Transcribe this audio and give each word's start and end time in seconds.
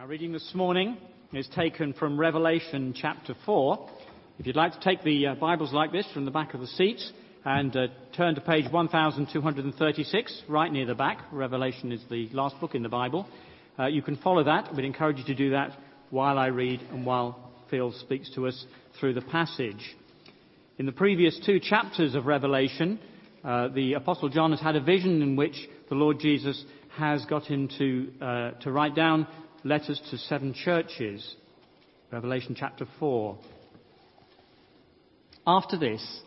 Our 0.00 0.06
reading 0.06 0.32
this 0.32 0.54
morning 0.54 0.96
is 1.34 1.46
taken 1.54 1.92
from 1.92 2.18
Revelation 2.18 2.94
chapter 2.96 3.34
4. 3.44 3.90
If 4.38 4.46
you'd 4.46 4.56
like 4.56 4.72
to 4.72 4.80
take 4.80 5.02
the 5.02 5.26
uh, 5.26 5.34
Bibles 5.34 5.74
like 5.74 5.92
this 5.92 6.06
from 6.14 6.24
the 6.24 6.30
back 6.30 6.54
of 6.54 6.60
the 6.60 6.68
seat 6.68 6.98
and 7.44 7.76
uh, 7.76 7.88
turn 8.16 8.34
to 8.34 8.40
page 8.40 8.64
1236, 8.72 10.42
right 10.48 10.72
near 10.72 10.86
the 10.86 10.94
back, 10.94 11.18
Revelation 11.30 11.92
is 11.92 12.00
the 12.08 12.30
last 12.32 12.58
book 12.62 12.74
in 12.74 12.82
the 12.82 12.88
Bible, 12.88 13.28
uh, 13.78 13.88
you 13.88 14.00
can 14.00 14.16
follow 14.16 14.42
that. 14.42 14.74
We'd 14.74 14.86
encourage 14.86 15.18
you 15.18 15.24
to 15.24 15.34
do 15.34 15.50
that 15.50 15.76
while 16.08 16.38
I 16.38 16.46
read 16.46 16.80
and 16.92 17.04
while 17.04 17.52
Phil 17.68 17.92
speaks 17.92 18.30
to 18.36 18.46
us 18.46 18.64
through 18.98 19.12
the 19.12 19.20
passage. 19.20 19.96
In 20.78 20.86
the 20.86 20.92
previous 20.92 21.38
two 21.44 21.60
chapters 21.60 22.14
of 22.14 22.24
Revelation, 22.24 22.98
uh, 23.44 23.68
the 23.68 23.92
Apostle 23.92 24.30
John 24.30 24.52
has 24.52 24.60
had 24.60 24.76
a 24.76 24.80
vision 24.80 25.20
in 25.20 25.36
which 25.36 25.68
the 25.90 25.94
Lord 25.94 26.20
Jesus 26.20 26.64
has 26.96 27.22
got 27.26 27.44
him 27.44 27.68
to, 27.76 28.10
uh, 28.22 28.50
to 28.62 28.72
write 28.72 28.94
down 28.96 29.26
letters 29.64 30.00
to 30.10 30.18
seven 30.18 30.54
churches. 30.54 31.34
Revelation 32.10 32.54
chapter 32.58 32.86
4. 32.98 33.38
After 35.46 35.78
this, 35.78 36.20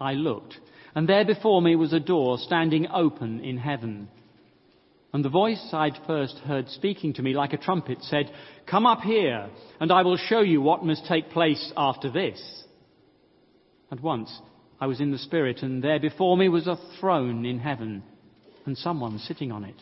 I 0.00 0.14
looked, 0.14 0.56
and 0.94 1.08
there 1.08 1.24
before 1.24 1.62
me 1.62 1.76
was 1.76 1.92
a 1.92 2.00
door 2.00 2.38
standing 2.38 2.88
open 2.88 3.40
in 3.40 3.58
heaven. 3.58 4.08
And 5.12 5.24
the 5.24 5.28
voice 5.28 5.70
I'd 5.72 5.98
first 6.06 6.36
heard 6.38 6.68
speaking 6.68 7.14
to 7.14 7.22
me 7.22 7.34
like 7.34 7.52
a 7.52 7.58
trumpet 7.58 8.02
said, 8.02 8.30
Come 8.66 8.86
up 8.86 9.00
here, 9.00 9.48
and 9.80 9.90
I 9.90 10.02
will 10.02 10.16
show 10.16 10.40
you 10.40 10.60
what 10.60 10.84
must 10.84 11.06
take 11.06 11.30
place 11.30 11.72
after 11.76 12.10
this. 12.10 12.40
And 13.90 14.00
once 14.00 14.30
I 14.80 14.86
was 14.86 15.00
in 15.00 15.10
the 15.10 15.18
Spirit, 15.18 15.62
and 15.62 15.82
there 15.82 15.98
before 15.98 16.36
me 16.36 16.48
was 16.48 16.66
a 16.66 16.78
throne 17.00 17.44
in 17.44 17.58
heaven, 17.58 18.04
and 18.66 18.78
someone 18.78 19.18
sitting 19.18 19.50
on 19.50 19.64
it. 19.64 19.76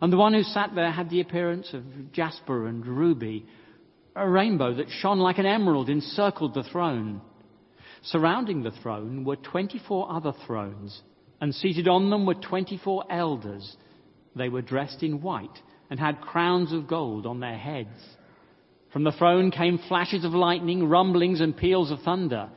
And 0.00 0.12
the 0.12 0.16
one 0.16 0.34
who 0.34 0.42
sat 0.42 0.74
there 0.74 0.90
had 0.90 1.10
the 1.10 1.20
appearance 1.20 1.72
of 1.72 2.12
jasper 2.12 2.66
and 2.66 2.86
ruby. 2.86 3.46
A 4.14 4.28
rainbow 4.28 4.74
that 4.74 4.90
shone 4.90 5.18
like 5.18 5.38
an 5.38 5.46
emerald 5.46 5.88
encircled 5.88 6.54
the 6.54 6.62
throne. 6.64 7.20
Surrounding 8.02 8.62
the 8.62 8.70
throne 8.70 9.24
were 9.24 9.36
24 9.36 10.12
other 10.12 10.32
thrones, 10.46 11.02
and 11.40 11.54
seated 11.54 11.88
on 11.88 12.10
them 12.10 12.26
were 12.26 12.34
24 12.34 13.04
elders. 13.10 13.76
They 14.36 14.48
were 14.48 14.62
dressed 14.62 15.02
in 15.02 15.20
white 15.20 15.58
and 15.90 15.98
had 15.98 16.20
crowns 16.20 16.72
of 16.72 16.86
gold 16.86 17.26
on 17.26 17.40
their 17.40 17.58
heads. 17.58 17.98
From 18.92 19.04
the 19.04 19.12
throne 19.12 19.50
came 19.50 19.78
flashes 19.88 20.24
of 20.24 20.32
lightning, 20.32 20.88
rumblings, 20.88 21.40
and 21.40 21.56
peals 21.56 21.90
of 21.90 22.00
thunder. 22.02 22.48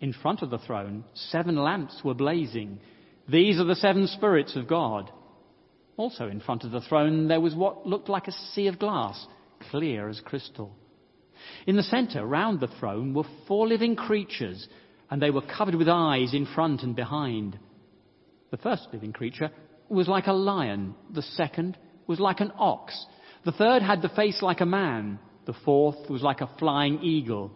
In 0.00 0.12
front 0.12 0.42
of 0.42 0.50
the 0.50 0.58
throne, 0.58 1.04
seven 1.14 1.56
lamps 1.56 2.00
were 2.04 2.14
blazing. 2.14 2.80
These 3.28 3.58
are 3.58 3.64
the 3.64 3.76
seven 3.76 4.06
spirits 4.06 4.56
of 4.56 4.68
God. 4.68 5.10
Also 5.96 6.28
in 6.28 6.40
front 6.40 6.64
of 6.64 6.70
the 6.70 6.80
throne 6.80 7.28
there 7.28 7.40
was 7.40 7.54
what 7.54 7.86
looked 7.86 8.08
like 8.08 8.28
a 8.28 8.32
sea 8.52 8.66
of 8.66 8.78
glass, 8.78 9.26
clear 9.70 10.08
as 10.08 10.20
crystal. 10.20 10.74
In 11.66 11.76
the 11.76 11.82
center, 11.82 12.24
round 12.24 12.60
the 12.60 12.68
throne, 12.80 13.14
were 13.14 13.24
four 13.46 13.68
living 13.68 13.96
creatures, 13.96 14.66
and 15.10 15.20
they 15.20 15.30
were 15.30 15.42
covered 15.42 15.74
with 15.74 15.88
eyes 15.88 16.32
in 16.32 16.46
front 16.46 16.82
and 16.82 16.96
behind. 16.96 17.58
The 18.50 18.56
first 18.56 18.88
living 18.92 19.12
creature 19.12 19.50
was 19.88 20.08
like 20.08 20.26
a 20.26 20.32
lion, 20.32 20.94
the 21.12 21.22
second 21.22 21.76
was 22.06 22.20
like 22.20 22.40
an 22.40 22.52
ox, 22.58 23.06
the 23.44 23.52
third 23.52 23.82
had 23.82 24.00
the 24.00 24.08
face 24.08 24.40
like 24.40 24.60
a 24.60 24.66
man, 24.66 25.18
the 25.44 25.54
fourth 25.64 26.08
was 26.08 26.22
like 26.22 26.40
a 26.40 26.50
flying 26.58 27.02
eagle. 27.02 27.52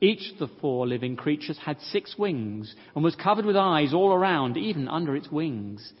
Each 0.00 0.32
of 0.32 0.38
the 0.40 0.54
four 0.60 0.86
living 0.88 1.14
creatures 1.14 1.58
had 1.64 1.80
six 1.80 2.18
wings 2.18 2.74
and 2.94 3.04
was 3.04 3.14
covered 3.14 3.44
with 3.44 3.56
eyes 3.56 3.94
all 3.94 4.12
around, 4.12 4.56
even 4.56 4.88
under 4.88 5.14
its 5.14 5.30
wings. 5.30 5.92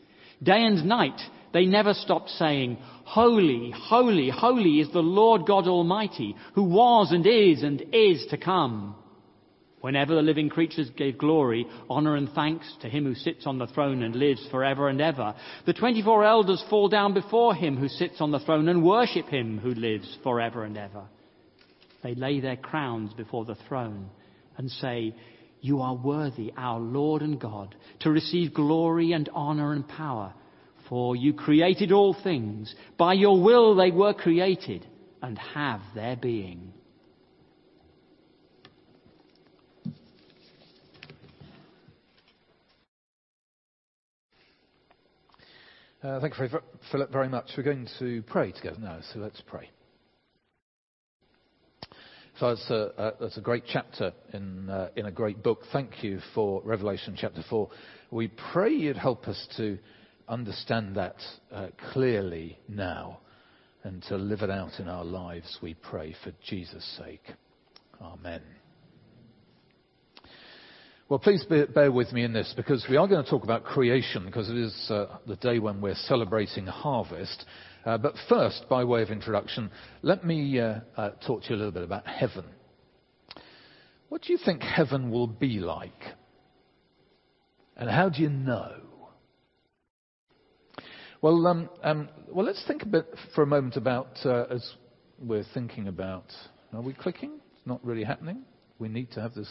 Day 0.42 0.64
and 0.64 0.84
night 0.84 1.20
they 1.52 1.66
never 1.66 1.94
stopped 1.94 2.30
saying, 2.30 2.78
Holy, 3.04 3.72
holy, 3.74 4.30
holy 4.30 4.80
is 4.80 4.90
the 4.90 5.00
Lord 5.00 5.46
God 5.46 5.66
Almighty, 5.66 6.34
who 6.54 6.64
was 6.64 7.12
and 7.12 7.26
is 7.26 7.62
and 7.62 7.82
is 7.92 8.26
to 8.30 8.38
come. 8.38 8.96
Whenever 9.82 10.14
the 10.14 10.22
living 10.22 10.48
creatures 10.48 10.88
gave 10.96 11.18
glory, 11.18 11.66
honor 11.90 12.14
and 12.14 12.30
thanks 12.30 12.72
to 12.80 12.88
him 12.88 13.04
who 13.04 13.16
sits 13.16 13.46
on 13.46 13.58
the 13.58 13.66
throne 13.66 14.04
and 14.04 14.14
lives 14.14 14.46
forever 14.50 14.88
and 14.88 15.00
ever, 15.00 15.34
the 15.66 15.72
24 15.72 16.24
elders 16.24 16.64
fall 16.70 16.88
down 16.88 17.12
before 17.12 17.52
him 17.52 17.76
who 17.76 17.88
sits 17.88 18.20
on 18.20 18.30
the 18.30 18.38
throne 18.38 18.68
and 18.68 18.84
worship 18.84 19.26
him 19.26 19.58
who 19.58 19.74
lives 19.74 20.16
forever 20.22 20.64
and 20.64 20.78
ever. 20.78 21.02
They 22.04 22.14
lay 22.14 22.38
their 22.38 22.56
crowns 22.56 23.12
before 23.14 23.44
the 23.44 23.56
throne 23.68 24.08
and 24.56 24.70
say, 24.70 25.16
You 25.60 25.80
are 25.80 25.96
worthy, 25.96 26.52
our 26.56 26.78
Lord 26.78 27.20
and 27.20 27.40
God, 27.40 27.74
to 28.00 28.10
receive 28.10 28.54
glory 28.54 29.12
and 29.12 29.28
honor 29.34 29.72
and 29.72 29.86
power 29.86 30.32
for 30.88 31.16
you 31.16 31.32
created 31.32 31.92
all 31.92 32.14
things. 32.22 32.74
By 32.98 33.14
your 33.14 33.40
will 33.40 33.74
they 33.74 33.90
were 33.90 34.14
created 34.14 34.86
and 35.22 35.38
have 35.38 35.80
their 35.94 36.16
being. 36.16 36.72
Uh, 46.02 46.18
thank 46.18 46.36
you, 46.36 46.48
Philip, 46.90 47.12
very 47.12 47.28
much. 47.28 47.50
We're 47.56 47.62
going 47.62 47.88
to 48.00 48.22
pray 48.22 48.50
together 48.50 48.80
now, 48.80 48.98
so 49.12 49.20
let's 49.20 49.40
pray. 49.46 49.70
So 52.40 52.48
it's 52.48 52.70
a, 52.70 53.30
a 53.36 53.40
great 53.40 53.62
chapter 53.68 54.12
in, 54.32 54.68
uh, 54.68 54.88
in 54.96 55.06
a 55.06 55.12
great 55.12 55.44
book. 55.44 55.60
Thank 55.72 56.02
you 56.02 56.18
for 56.34 56.60
Revelation 56.64 57.14
chapter 57.16 57.44
4. 57.48 57.68
We 58.10 58.32
pray 58.52 58.70
you'd 58.72 58.96
help 58.96 59.28
us 59.28 59.46
to 59.58 59.78
understand 60.32 60.96
that 60.96 61.16
uh, 61.52 61.66
clearly 61.92 62.58
now 62.66 63.18
and 63.84 64.02
to 64.04 64.16
live 64.16 64.40
it 64.42 64.50
out 64.50 64.78
in 64.78 64.88
our 64.88 65.04
lives, 65.04 65.58
we 65.60 65.74
pray 65.74 66.14
for 66.24 66.32
Jesus' 66.48 66.98
sake. 66.98 67.24
Amen. 68.00 68.40
Well, 71.08 71.18
please 71.18 71.44
bear 71.44 71.92
with 71.92 72.12
me 72.12 72.24
in 72.24 72.32
this 72.32 72.54
because 72.56 72.86
we 72.88 72.96
are 72.96 73.06
going 73.06 73.22
to 73.22 73.30
talk 73.30 73.44
about 73.44 73.64
creation 73.64 74.24
because 74.24 74.48
it 74.48 74.56
is 74.56 74.86
uh, 74.88 75.18
the 75.26 75.36
day 75.36 75.58
when 75.58 75.82
we're 75.82 75.94
celebrating 75.94 76.66
harvest. 76.66 77.44
Uh, 77.84 77.98
but 77.98 78.14
first, 78.30 78.64
by 78.70 78.84
way 78.84 79.02
of 79.02 79.10
introduction, 79.10 79.70
let 80.00 80.24
me 80.24 80.58
uh, 80.58 80.76
uh, 80.96 81.10
talk 81.26 81.42
to 81.42 81.50
you 81.50 81.56
a 81.56 81.58
little 81.58 81.72
bit 81.72 81.82
about 81.82 82.06
heaven. 82.06 82.44
What 84.08 84.22
do 84.22 84.32
you 84.32 84.38
think 84.42 84.62
heaven 84.62 85.10
will 85.10 85.26
be 85.26 85.58
like? 85.58 86.02
And 87.76 87.90
how 87.90 88.08
do 88.08 88.22
you 88.22 88.30
know? 88.30 88.72
Well, 91.22 91.46
um, 91.46 91.70
um, 91.84 92.08
well, 92.32 92.44
let's 92.44 92.64
think 92.66 92.82
a 92.82 92.86
bit 92.86 93.06
for 93.36 93.44
a 93.44 93.46
moment 93.46 93.76
about 93.76 94.18
uh, 94.24 94.46
as 94.50 94.68
we're 95.20 95.44
thinking 95.54 95.86
about. 95.86 96.24
Are 96.72 96.82
we 96.82 96.94
clicking? 96.94 97.38
It's 97.52 97.64
not 97.64 97.84
really 97.84 98.02
happening. 98.02 98.42
We 98.80 98.88
need 98.88 99.12
to 99.12 99.20
have 99.20 99.32
this. 99.32 99.48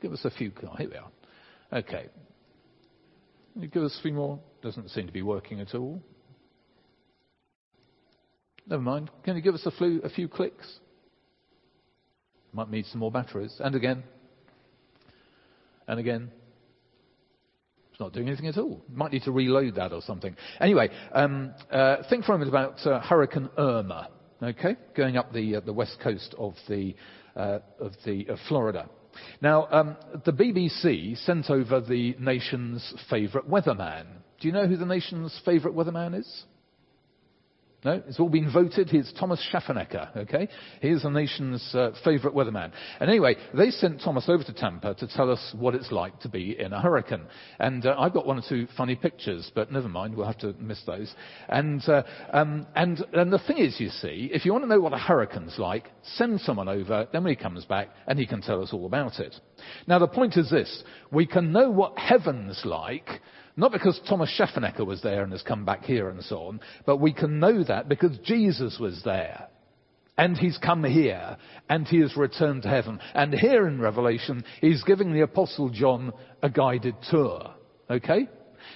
Give 0.00 0.10
us 0.10 0.24
a 0.24 0.30
few. 0.30 0.50
Oh, 0.66 0.74
here 0.76 0.88
we 0.88 0.96
are. 0.96 1.80
Okay. 1.80 2.06
Can 3.52 3.62
you 3.62 3.68
give 3.68 3.82
us 3.82 3.94
a 3.98 4.02
few 4.02 4.14
more? 4.14 4.40
Doesn't 4.62 4.88
seem 4.88 5.06
to 5.06 5.12
be 5.12 5.20
working 5.20 5.60
at 5.60 5.74
all. 5.74 6.00
Never 8.66 8.80
mind. 8.80 9.10
Can 9.24 9.36
you 9.36 9.42
give 9.42 9.54
us 9.54 9.66
a 9.66 9.70
few, 9.72 10.00
a 10.02 10.08
few 10.08 10.28
clicks? 10.28 10.78
Might 12.54 12.70
need 12.70 12.86
some 12.86 13.00
more 13.00 13.12
batteries. 13.12 13.54
And 13.60 13.74
again. 13.74 14.02
And 15.86 16.00
again. 16.00 16.30
It's 17.98 18.04
not 18.04 18.12
doing 18.12 18.28
anything 18.28 18.46
at 18.46 18.56
all. 18.56 18.80
Might 18.94 19.10
need 19.10 19.24
to 19.24 19.32
reload 19.32 19.74
that 19.74 19.92
or 19.92 20.00
something. 20.02 20.36
Anyway, 20.60 20.88
um, 21.10 21.52
uh, 21.68 21.96
think 22.08 22.24
for 22.24 22.32
a 22.32 22.38
moment 22.38 22.48
about 22.48 22.86
uh, 22.86 23.00
Hurricane 23.00 23.48
Irma. 23.58 24.08
Okay, 24.40 24.76
going 24.96 25.16
up 25.16 25.32
the 25.32 25.56
uh, 25.56 25.60
the 25.62 25.72
west 25.72 25.96
coast 26.00 26.32
of 26.38 26.54
the 26.68 26.94
uh, 27.34 27.58
of 27.80 27.90
the 28.06 28.24
of 28.28 28.38
Florida. 28.46 28.88
Now, 29.40 29.66
um, 29.72 29.96
the 30.24 30.32
BBC 30.32 31.18
sent 31.24 31.50
over 31.50 31.80
the 31.80 32.14
nation's 32.20 32.94
favourite 33.10 33.50
weatherman. 33.50 34.06
Do 34.40 34.46
you 34.46 34.54
know 34.54 34.68
who 34.68 34.76
the 34.76 34.86
nation's 34.86 35.36
favourite 35.44 35.76
weatherman 35.76 36.20
is? 36.20 36.44
No, 37.84 38.02
it's 38.08 38.18
all 38.18 38.28
been 38.28 38.50
voted. 38.52 38.88
He's 38.88 39.12
Thomas 39.20 39.40
Schafernaker, 39.52 40.16
okay? 40.16 40.48
He's 40.82 41.02
the 41.02 41.10
nation's 41.10 41.64
uh, 41.76 41.92
favourite 42.04 42.34
weatherman. 42.34 42.72
And 42.98 43.08
anyway, 43.08 43.36
they 43.54 43.70
sent 43.70 44.00
Thomas 44.00 44.24
over 44.28 44.42
to 44.42 44.52
Tampa 44.52 44.94
to 44.94 45.06
tell 45.06 45.30
us 45.30 45.54
what 45.56 45.76
it's 45.76 45.92
like 45.92 46.18
to 46.20 46.28
be 46.28 46.58
in 46.58 46.72
a 46.72 46.80
hurricane. 46.80 47.22
And 47.60 47.86
uh, 47.86 47.94
I've 47.96 48.12
got 48.12 48.26
one 48.26 48.36
or 48.36 48.42
two 48.48 48.66
funny 48.76 48.96
pictures, 48.96 49.52
but 49.54 49.70
never 49.70 49.88
mind, 49.88 50.16
we'll 50.16 50.26
have 50.26 50.38
to 50.38 50.54
miss 50.54 50.82
those. 50.86 51.14
And, 51.48 51.80
uh, 51.88 52.02
um, 52.32 52.66
and, 52.74 52.98
and 53.12 53.32
the 53.32 53.38
thing 53.38 53.58
is, 53.58 53.78
you 53.78 53.90
see, 53.90 54.28
if 54.32 54.44
you 54.44 54.50
want 54.50 54.64
to 54.64 54.68
know 54.68 54.80
what 54.80 54.92
a 54.92 54.98
hurricane's 54.98 55.56
like, 55.56 55.88
send 56.16 56.40
someone 56.40 56.68
over, 56.68 57.06
then 57.12 57.22
when 57.22 57.30
he 57.30 57.40
comes 57.40 57.64
back, 57.64 57.90
and 58.08 58.18
he 58.18 58.26
can 58.26 58.42
tell 58.42 58.60
us 58.60 58.70
all 58.72 58.86
about 58.86 59.20
it. 59.20 59.36
Now, 59.86 59.98
the 59.98 60.08
point 60.08 60.36
is 60.36 60.50
this. 60.50 60.82
We 61.10 61.26
can 61.26 61.52
know 61.52 61.70
what 61.70 61.98
heaven's 61.98 62.62
like 62.64 63.20
not 63.58 63.72
because 63.72 64.00
Thomas 64.08 64.30
Schafernaker 64.38 64.86
was 64.86 65.02
there 65.02 65.24
and 65.24 65.32
has 65.32 65.42
come 65.42 65.64
back 65.64 65.84
here 65.84 66.10
and 66.10 66.22
so 66.22 66.42
on, 66.44 66.60
but 66.86 66.98
we 66.98 67.12
can 67.12 67.40
know 67.40 67.64
that 67.64 67.88
because 67.88 68.16
Jesus 68.18 68.78
was 68.78 69.02
there. 69.04 69.48
And 70.16 70.36
he's 70.36 70.58
come 70.58 70.84
here, 70.84 71.36
and 71.68 71.86
he 71.86 71.98
has 72.00 72.16
returned 72.16 72.62
to 72.62 72.68
heaven. 72.68 73.00
And 73.14 73.34
here 73.34 73.66
in 73.66 73.80
Revelation, 73.80 74.44
he's 74.60 74.84
giving 74.84 75.12
the 75.12 75.22
Apostle 75.22 75.70
John 75.70 76.12
a 76.40 76.48
guided 76.48 76.94
tour. 77.10 77.50
Okay? 77.90 78.28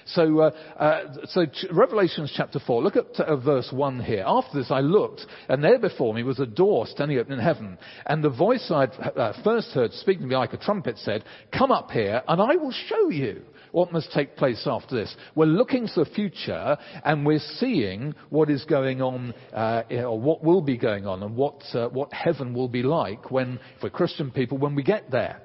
So, 0.05 0.39
uh, 0.39 0.51
uh, 0.77 1.25
so 1.27 1.45
ch- 1.45 1.65
Revelations 1.71 2.33
chapter 2.35 2.59
4, 2.59 2.83
look 2.83 2.95
at 2.95 3.19
uh, 3.19 3.35
verse 3.37 3.69
1 3.71 4.01
here. 4.01 4.23
After 4.25 4.57
this 4.57 4.71
I 4.71 4.79
looked, 4.79 5.25
and 5.49 5.63
there 5.63 5.79
before 5.79 6.13
me 6.13 6.23
was 6.23 6.39
a 6.39 6.45
door 6.45 6.87
standing 6.87 7.17
open 7.17 7.33
in 7.33 7.39
heaven. 7.39 7.77
And 8.05 8.23
the 8.23 8.29
voice 8.29 8.69
I'd 8.71 8.91
uh, 8.93 9.33
first 9.43 9.69
heard 9.69 9.93
speaking 9.93 10.23
to 10.23 10.27
me 10.27 10.35
like 10.35 10.53
a 10.53 10.57
trumpet 10.57 10.97
said, 10.97 11.23
Come 11.57 11.71
up 11.71 11.91
here, 11.91 12.21
and 12.27 12.41
I 12.41 12.55
will 12.55 12.71
show 12.71 13.09
you 13.09 13.43
what 13.71 13.91
must 13.91 14.11
take 14.11 14.35
place 14.35 14.63
after 14.67 14.95
this. 14.95 15.15
We're 15.35 15.45
looking 15.45 15.87
to 15.87 16.03
the 16.03 16.09
future, 16.11 16.77
and 17.03 17.25
we're 17.25 17.39
seeing 17.39 18.13
what 18.29 18.49
is 18.49 18.63
going 18.65 19.01
on, 19.01 19.33
uh, 19.51 19.83
or 19.91 20.19
what 20.19 20.43
will 20.43 20.61
be 20.61 20.77
going 20.77 21.07
on, 21.07 21.23
and 21.23 21.35
what, 21.35 21.61
uh, 21.73 21.87
what 21.89 22.13
heaven 22.13 22.53
will 22.53 22.67
be 22.67 22.83
like 22.83 23.31
when, 23.31 23.59
for 23.81 23.89
Christian 23.89 24.31
people, 24.31 24.57
when 24.57 24.75
we 24.75 24.83
get 24.83 25.09
there. 25.09 25.41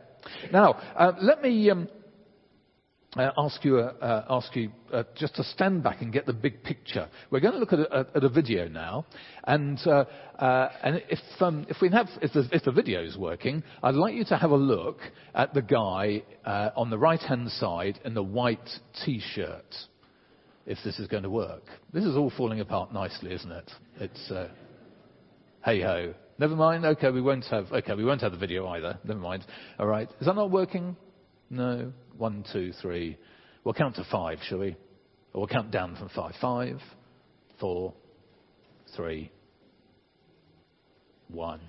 Now, 0.52 1.16
let 1.22 1.40
me 1.40 1.70
um, 1.70 1.88
uh, 3.16 3.30
ask 3.38 3.64
you, 3.64 3.78
uh, 3.78 3.92
uh, 4.02 4.24
ask 4.28 4.54
you 4.54 4.70
uh, 4.92 5.02
just 5.16 5.34
to 5.36 5.42
stand 5.42 5.82
back 5.82 6.02
and 6.02 6.12
get 6.12 6.26
the 6.26 6.32
big 6.32 6.62
picture. 6.62 7.08
We're 7.30 7.40
going 7.40 7.54
to 7.54 7.58
look 7.58 7.72
at 7.72 7.80
a, 7.80 8.06
at 8.14 8.22
a 8.22 8.28
video 8.28 8.68
now, 8.68 9.06
and, 9.44 9.78
uh, 9.86 10.04
uh, 10.38 10.68
and 10.82 11.02
if, 11.08 11.18
um, 11.40 11.66
if, 11.70 11.78
we 11.80 11.88
have, 11.90 12.08
if, 12.20 12.32
the, 12.32 12.48
if 12.52 12.64
the 12.64 12.72
video 12.72 13.02
is 13.02 13.16
working, 13.16 13.62
I'd 13.82 13.94
like 13.94 14.14
you 14.14 14.24
to 14.26 14.36
have 14.36 14.50
a 14.50 14.56
look 14.56 14.98
at 15.34 15.54
the 15.54 15.62
guy 15.62 16.22
on 16.44 16.90
the 16.90 16.98
right-hand 16.98 17.50
side 17.52 17.98
in 18.04 18.14
the 18.14 18.22
white 18.22 18.68
T-shirt. 19.04 19.74
If 20.66 20.76
this 20.84 20.98
is 20.98 21.08
going 21.08 21.22
to 21.22 21.30
work, 21.30 21.62
this 21.94 22.04
is 22.04 22.14
all 22.14 22.30
falling 22.36 22.60
apart 22.60 22.92
nicely, 22.92 23.32
isn't 23.32 23.50
it? 23.50 23.70
It's 24.00 24.32
hey 25.64 25.80
ho. 25.80 26.12
Never 26.38 26.54
mind. 26.54 26.84
Okay, 26.84 27.10
we 27.10 27.22
won't 27.22 27.46
have. 27.46 27.72
Okay, 27.72 27.94
we 27.94 28.04
won't 28.04 28.20
have 28.20 28.32
the 28.32 28.38
video 28.38 28.68
either. 28.68 28.98
Never 29.02 29.18
mind. 29.18 29.46
All 29.78 29.86
right. 29.86 30.08
Is 30.20 30.26
that 30.26 30.36
not 30.36 30.50
working? 30.50 30.94
No. 31.50 31.92
One, 32.16 32.44
two, 32.52 32.72
three. 32.82 33.16
We'll 33.64 33.74
count 33.74 33.96
to 33.96 34.04
five, 34.10 34.38
shall 34.48 34.58
we? 34.58 34.76
Or 35.32 35.40
we'll 35.40 35.46
count 35.48 35.70
down 35.70 35.96
from 35.96 36.08
five. 36.08 36.34
Five, 36.40 36.80
four, 37.60 37.94
three, 38.96 39.30
one. 41.28 41.60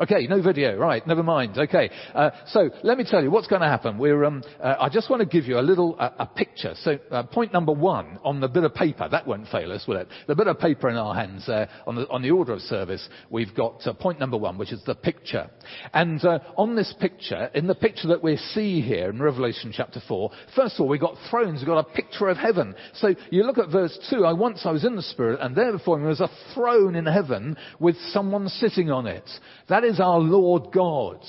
Okay, 0.00 0.28
no 0.28 0.40
video. 0.40 0.76
Right, 0.76 1.04
never 1.08 1.24
mind. 1.24 1.58
Okay, 1.58 1.90
uh, 2.14 2.30
so 2.46 2.70
let 2.84 2.98
me 2.98 3.04
tell 3.04 3.20
you 3.20 3.32
what's 3.32 3.48
going 3.48 3.62
to 3.62 3.66
happen. 3.68 3.98
We're, 3.98 4.22
um, 4.22 4.44
uh, 4.62 4.76
I 4.78 4.88
just 4.88 5.10
want 5.10 5.22
to 5.22 5.26
give 5.26 5.48
you 5.48 5.58
a 5.58 5.60
little 5.60 5.96
uh, 5.98 6.10
a 6.20 6.26
picture. 6.26 6.74
So 6.82 7.00
uh, 7.10 7.24
point 7.24 7.52
number 7.52 7.72
one 7.72 8.20
on 8.22 8.38
the 8.38 8.46
bit 8.46 8.62
of 8.62 8.74
paper 8.74 9.08
that 9.08 9.26
won't 9.26 9.48
fail 9.48 9.72
us, 9.72 9.86
will 9.88 9.96
it? 9.96 10.06
The 10.28 10.36
bit 10.36 10.46
of 10.46 10.60
paper 10.60 10.88
in 10.88 10.94
our 10.94 11.16
hands 11.16 11.46
there 11.48 11.68
on 11.84 11.96
the 11.96 12.08
on 12.10 12.22
the 12.22 12.30
order 12.30 12.52
of 12.52 12.60
service. 12.60 13.08
We've 13.28 13.52
got 13.56 13.84
uh, 13.88 13.92
point 13.92 14.20
number 14.20 14.36
one, 14.36 14.56
which 14.56 14.72
is 14.72 14.80
the 14.84 14.94
picture. 14.94 15.50
And 15.92 16.24
uh, 16.24 16.38
on 16.56 16.76
this 16.76 16.94
picture, 17.00 17.50
in 17.54 17.66
the 17.66 17.74
picture 17.74 18.06
that 18.06 18.22
we 18.22 18.36
see 18.36 18.80
here 18.80 19.10
in 19.10 19.20
Revelation 19.20 19.72
chapter 19.74 20.00
four, 20.06 20.30
first 20.54 20.76
of 20.76 20.82
all 20.82 20.88
we've 20.88 21.00
got 21.00 21.16
thrones. 21.28 21.58
We've 21.58 21.66
got 21.66 21.84
a 21.84 21.94
picture 21.94 22.28
of 22.28 22.36
heaven. 22.36 22.76
So 22.94 23.16
you 23.30 23.42
look 23.42 23.58
at 23.58 23.72
verse 23.72 23.98
two. 24.10 24.24
I 24.24 24.32
once 24.32 24.60
I 24.64 24.70
was 24.70 24.84
in 24.84 24.94
the 24.94 25.02
spirit, 25.02 25.40
and 25.42 25.56
there 25.56 25.72
before 25.72 25.98
me 25.98 26.06
was 26.06 26.20
a 26.20 26.30
throne 26.54 26.94
in 26.94 27.06
heaven 27.06 27.56
with 27.80 27.96
someone 28.12 28.46
sitting 28.48 28.92
on 28.92 29.08
it. 29.08 29.28
That 29.68 29.87
is 29.88 30.00
our 30.00 30.18
Lord 30.18 30.72
God. 30.72 31.24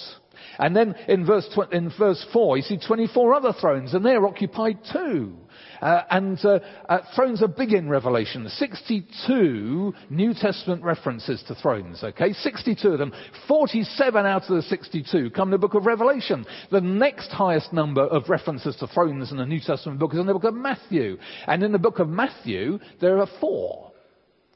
And 0.57 0.75
then 0.75 0.95
in 1.07 1.25
verse, 1.25 1.47
tw- 1.55 1.73
in 1.73 1.91
verse 1.97 2.23
4, 2.33 2.57
you 2.57 2.63
see 2.63 2.79
24 2.85 3.33
other 3.33 3.53
thrones, 3.53 3.93
and 3.93 4.05
they're 4.05 4.25
occupied 4.25 4.79
too. 4.91 5.33
Uh, 5.81 6.03
and 6.09 6.37
uh, 6.43 6.59
uh, 6.89 6.99
thrones 7.15 7.41
are 7.41 7.47
big 7.47 7.71
in 7.71 7.87
Revelation. 7.87 8.47
62 8.49 9.93
New 10.09 10.33
Testament 10.33 10.83
references 10.83 11.41
to 11.47 11.55
thrones, 11.55 12.03
okay? 12.03 12.33
62 12.33 12.87
of 12.89 12.99
them. 12.99 13.13
47 13.47 14.25
out 14.25 14.43
of 14.49 14.55
the 14.57 14.61
62 14.63 15.29
come 15.31 15.49
in 15.49 15.51
the 15.51 15.57
book 15.57 15.75
of 15.75 15.85
Revelation. 15.85 16.45
The 16.71 16.81
next 16.81 17.29
highest 17.29 17.71
number 17.71 18.03
of 18.03 18.29
references 18.29 18.75
to 18.77 18.87
thrones 18.87 19.31
in 19.31 19.37
the 19.37 19.45
New 19.45 19.61
Testament 19.61 19.99
book 19.99 20.13
is 20.13 20.19
in 20.19 20.25
the 20.25 20.33
book 20.33 20.43
of 20.43 20.53
Matthew. 20.53 21.17
And 21.47 21.63
in 21.63 21.71
the 21.71 21.79
book 21.79 21.99
of 21.99 22.09
Matthew, 22.09 22.79
there 22.99 23.19
are 23.19 23.29
four. 23.39 23.88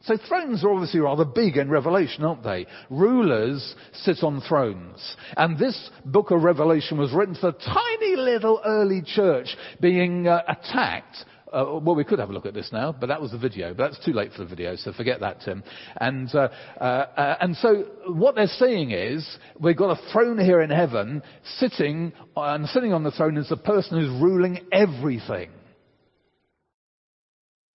So 0.03 0.17
thrones 0.27 0.63
are 0.63 0.71
obviously 0.71 0.99
rather 0.99 1.23
big 1.23 1.55
in 1.55 1.69
Revelation, 1.69 2.25
aren't 2.25 2.43
they? 2.43 2.65
Rulers 2.89 3.73
sit 3.93 4.21
on 4.21 4.41
thrones. 4.41 5.15
And 5.37 5.57
this 5.57 5.89
book 6.03 6.31
of 6.31 6.43
Revelation 6.43 6.97
was 6.97 7.13
written 7.13 7.35
for 7.35 7.49
a 7.49 7.53
tiny 7.53 8.15
little 8.17 8.61
early 8.65 9.01
church 9.01 9.55
being 9.79 10.27
uh, 10.27 10.41
attacked 10.47 11.25
uh, 11.53 11.79
well, 11.83 11.95
we 11.95 12.03
could 12.03 12.17
have 12.17 12.31
a 12.31 12.33
look 12.33 12.47
at 12.47 12.55
this 12.55 12.71
now, 12.73 12.91
but 12.91 13.07
that 13.07 13.21
was 13.21 13.29
the 13.29 13.37
video. 13.37 13.75
But 13.75 13.91
that's 13.91 14.03
too 14.03 14.11
late 14.11 14.31
for 14.31 14.39
the 14.39 14.49
video, 14.49 14.75
so 14.75 14.91
forget 14.91 15.19
that, 15.19 15.41
Tim. 15.41 15.63
And 15.97 16.33
uh, 16.33 16.49
uh, 16.81 16.83
uh 16.83 17.37
and 17.41 17.55
so 17.57 17.85
what 18.07 18.33
they're 18.33 18.47
saying 18.47 18.89
is 18.89 19.37
we've 19.59 19.77
got 19.77 19.91
a 19.91 20.11
throne 20.11 20.39
here 20.39 20.61
in 20.61 20.71
heaven, 20.71 21.21
sitting 21.57 22.11
and 22.35 22.67
sitting 22.69 22.91
on 22.91 23.03
the 23.03 23.11
throne 23.11 23.37
is 23.37 23.49
the 23.49 23.57
person 23.57 23.99
who's 23.99 24.21
ruling 24.21 24.61
everything. 24.71 25.51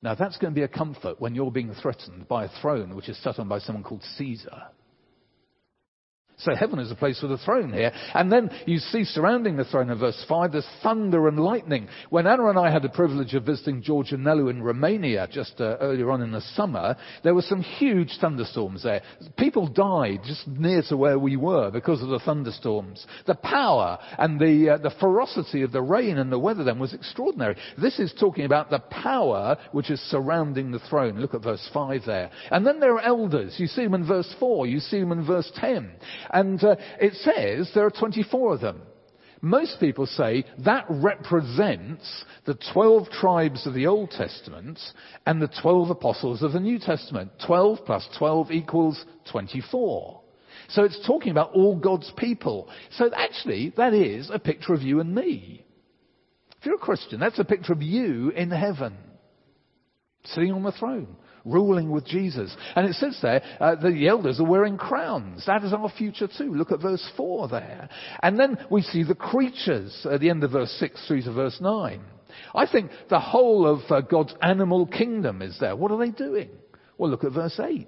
Now 0.02 0.14
that's 0.14 0.38
going 0.38 0.52
to 0.52 0.58
be 0.58 0.64
a 0.64 0.68
comfort 0.68 1.20
when 1.20 1.34
you're 1.34 1.50
being 1.50 1.74
threatened 1.74 2.28
by 2.28 2.44
a 2.44 2.60
throne 2.60 2.94
which 2.94 3.08
is 3.08 3.20
sat 3.22 3.38
on 3.38 3.48
by 3.48 3.58
someone 3.58 3.82
called 3.82 4.04
Caesar. 4.16 4.62
So 6.38 6.54
heaven 6.54 6.78
is 6.78 6.92
a 6.92 6.94
place 6.94 7.20
with 7.20 7.32
a 7.32 7.38
throne 7.38 7.72
here. 7.72 7.92
And 8.14 8.30
then 8.30 8.50
you 8.64 8.78
see 8.78 9.02
surrounding 9.02 9.56
the 9.56 9.64
throne 9.64 9.90
in 9.90 9.98
verse 9.98 10.24
5, 10.28 10.52
there's 10.52 10.66
thunder 10.84 11.26
and 11.26 11.38
lightning. 11.38 11.88
When 12.10 12.28
Anna 12.28 12.48
and 12.48 12.58
I 12.58 12.70
had 12.70 12.82
the 12.82 12.88
privilege 12.88 13.34
of 13.34 13.42
visiting 13.44 13.82
George 13.82 14.10
Nelu 14.10 14.48
in 14.48 14.62
Romania 14.62 15.28
just 15.28 15.60
uh, 15.60 15.76
earlier 15.80 16.12
on 16.12 16.22
in 16.22 16.30
the 16.30 16.40
summer, 16.54 16.96
there 17.24 17.34
were 17.34 17.42
some 17.42 17.60
huge 17.60 18.18
thunderstorms 18.20 18.84
there. 18.84 19.02
People 19.36 19.66
died 19.66 20.20
just 20.24 20.46
near 20.46 20.82
to 20.88 20.96
where 20.96 21.18
we 21.18 21.36
were 21.36 21.72
because 21.72 22.02
of 22.02 22.08
the 22.08 22.20
thunderstorms. 22.20 23.04
The 23.26 23.34
power 23.34 23.98
and 24.16 24.38
the, 24.38 24.74
uh, 24.74 24.78
the 24.78 24.94
ferocity 25.00 25.62
of 25.62 25.72
the 25.72 25.82
rain 25.82 26.18
and 26.18 26.30
the 26.30 26.38
weather 26.38 26.62
then 26.62 26.78
was 26.78 26.94
extraordinary. 26.94 27.56
This 27.76 27.98
is 27.98 28.14
talking 28.18 28.44
about 28.44 28.70
the 28.70 28.78
power 28.78 29.58
which 29.72 29.90
is 29.90 30.00
surrounding 30.02 30.70
the 30.70 30.78
throne. 30.78 31.18
Look 31.18 31.34
at 31.34 31.42
verse 31.42 31.68
5 31.74 32.02
there. 32.06 32.30
And 32.52 32.64
then 32.64 32.78
there 32.78 32.94
are 32.94 33.00
elders. 33.00 33.56
You 33.58 33.66
see 33.66 33.82
them 33.82 33.94
in 33.94 34.06
verse 34.06 34.32
4. 34.38 34.68
You 34.68 34.78
see 34.78 35.00
them 35.00 35.10
in 35.10 35.26
verse 35.26 35.50
10. 35.56 35.90
And 36.30 36.62
uh, 36.62 36.76
it 37.00 37.14
says 37.14 37.70
there 37.74 37.86
are 37.86 37.90
24 37.90 38.54
of 38.54 38.60
them. 38.60 38.82
Most 39.40 39.78
people 39.78 40.06
say 40.06 40.44
that 40.64 40.86
represents 40.88 42.24
the 42.44 42.58
12 42.72 43.08
tribes 43.10 43.66
of 43.66 43.74
the 43.74 43.86
Old 43.86 44.10
Testament 44.10 44.80
and 45.26 45.40
the 45.40 45.50
12 45.62 45.90
apostles 45.90 46.42
of 46.42 46.52
the 46.52 46.60
New 46.60 46.78
Testament. 46.78 47.30
12 47.46 47.78
plus 47.86 48.08
12 48.18 48.50
equals 48.50 49.04
24. 49.30 50.20
So 50.70 50.82
it's 50.82 51.06
talking 51.06 51.30
about 51.30 51.52
all 51.52 51.76
God's 51.76 52.12
people. 52.16 52.68
So 52.92 53.10
actually, 53.14 53.72
that 53.76 53.94
is 53.94 54.28
a 54.32 54.40
picture 54.40 54.74
of 54.74 54.82
you 54.82 55.00
and 55.00 55.14
me. 55.14 55.64
If 56.58 56.66
you're 56.66 56.74
a 56.74 56.78
Christian, 56.78 57.20
that's 57.20 57.38
a 57.38 57.44
picture 57.44 57.72
of 57.72 57.82
you 57.82 58.30
in 58.30 58.50
heaven, 58.50 58.96
sitting 60.24 60.52
on 60.52 60.64
the 60.64 60.72
throne 60.72 61.16
ruling 61.44 61.90
with 61.90 62.06
Jesus. 62.06 62.54
And 62.76 62.86
it 62.88 62.94
says 62.94 63.18
there, 63.22 63.42
uh, 63.60 63.76
the 63.76 64.08
elders 64.08 64.40
are 64.40 64.46
wearing 64.46 64.76
crowns. 64.76 65.44
That 65.46 65.64
is 65.64 65.72
our 65.72 65.90
future 65.90 66.28
too. 66.28 66.54
Look 66.54 66.72
at 66.72 66.80
verse 66.80 67.06
4 67.16 67.48
there. 67.48 67.88
And 68.22 68.38
then 68.38 68.58
we 68.70 68.82
see 68.82 69.02
the 69.02 69.14
creatures 69.14 70.06
at 70.10 70.20
the 70.20 70.30
end 70.30 70.44
of 70.44 70.52
verse 70.52 70.74
6 70.78 71.06
through 71.06 71.22
to 71.22 71.32
verse 71.32 71.58
9. 71.60 72.00
I 72.54 72.66
think 72.70 72.90
the 73.10 73.20
whole 73.20 73.66
of 73.66 73.80
uh, 73.90 74.00
God's 74.02 74.34
animal 74.42 74.86
kingdom 74.86 75.42
is 75.42 75.56
there. 75.60 75.76
What 75.76 75.90
are 75.90 75.98
they 75.98 76.10
doing? 76.10 76.50
Well, 76.96 77.10
look 77.10 77.24
at 77.24 77.32
verse 77.32 77.58
8. 77.58 77.86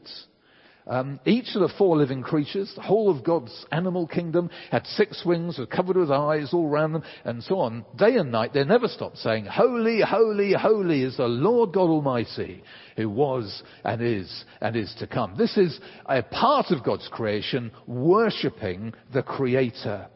Um, 0.90 1.20
each 1.24 1.54
of 1.54 1.60
the 1.60 1.72
four 1.78 1.96
living 1.96 2.20
creatures, 2.20 2.72
the 2.74 2.82
whole 2.82 3.16
of 3.16 3.22
God's 3.22 3.64
animal 3.70 4.08
kingdom, 4.08 4.50
had 4.72 4.84
six 4.88 5.24
wings, 5.24 5.56
were 5.56 5.66
covered 5.66 5.96
with 5.96 6.10
eyes 6.10 6.52
all 6.52 6.68
around 6.68 6.94
them, 6.94 7.04
and 7.24 7.44
so 7.44 7.60
on. 7.60 7.84
Day 7.96 8.16
and 8.16 8.32
night, 8.32 8.52
they 8.52 8.64
never 8.64 8.88
stopped 8.88 9.18
saying, 9.18 9.46
Holy, 9.46 10.00
holy, 10.00 10.52
holy 10.52 11.04
is 11.04 11.16
the 11.16 11.28
Lord 11.28 11.72
God 11.72 11.90
Almighty, 11.90 12.64
who 12.96 13.08
was 13.08 13.62
and 13.84 14.02
is 14.02 14.44
and 14.60 14.74
is 14.74 14.92
to 14.98 15.06
come. 15.06 15.36
This 15.36 15.56
is 15.56 15.78
a 16.06 16.24
part 16.24 16.72
of 16.72 16.82
God's 16.82 17.06
creation, 17.06 17.70
worshipping 17.86 18.92
the 19.12 19.22
Creator. 19.22 20.08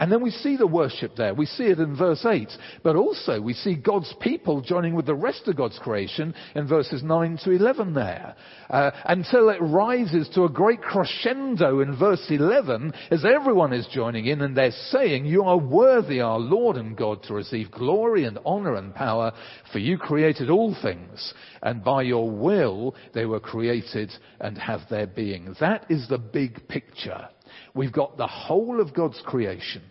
And 0.00 0.10
then 0.10 0.22
we 0.22 0.30
see 0.30 0.56
the 0.56 0.66
worship 0.66 1.14
there. 1.14 1.34
We 1.34 1.44
see 1.44 1.64
it 1.64 1.78
in 1.78 1.94
verse 1.94 2.24
8. 2.24 2.48
But 2.82 2.96
also 2.96 3.38
we 3.38 3.52
see 3.52 3.74
God's 3.74 4.12
people 4.20 4.62
joining 4.62 4.94
with 4.94 5.04
the 5.04 5.14
rest 5.14 5.46
of 5.46 5.56
God's 5.56 5.78
creation 5.78 6.34
in 6.54 6.66
verses 6.66 7.02
9 7.02 7.38
to 7.44 7.50
11 7.50 7.92
there. 7.92 8.34
Uh, 8.70 8.90
until 9.04 9.50
it 9.50 9.60
rises 9.60 10.28
to 10.30 10.44
a 10.44 10.48
great 10.48 10.80
crescendo 10.80 11.80
in 11.80 11.98
verse 11.98 12.24
11 12.30 12.94
as 13.10 13.26
everyone 13.26 13.74
is 13.74 13.86
joining 13.92 14.24
in 14.26 14.40
and 14.40 14.56
they're 14.56 14.70
saying, 14.88 15.26
You 15.26 15.44
are 15.44 15.58
worthy, 15.58 16.22
our 16.22 16.38
Lord 16.38 16.76
and 16.76 16.96
God, 16.96 17.22
to 17.24 17.34
receive 17.34 17.70
glory 17.70 18.24
and 18.24 18.38
honor 18.46 18.76
and 18.76 18.94
power, 18.94 19.32
for 19.70 19.80
you 19.80 19.98
created 19.98 20.48
all 20.48 20.74
things, 20.82 21.34
and 21.62 21.84
by 21.84 22.02
your 22.02 22.30
will 22.30 22.94
they 23.12 23.26
were 23.26 23.40
created 23.40 24.10
and 24.40 24.56
have 24.56 24.80
their 24.88 25.06
being. 25.06 25.54
That 25.60 25.84
is 25.90 26.08
the 26.08 26.18
big 26.18 26.68
picture. 26.68 27.28
We've 27.74 27.92
got 27.92 28.16
the 28.16 28.26
whole 28.26 28.80
of 28.80 28.94
God's 28.94 29.20
creation 29.24 29.82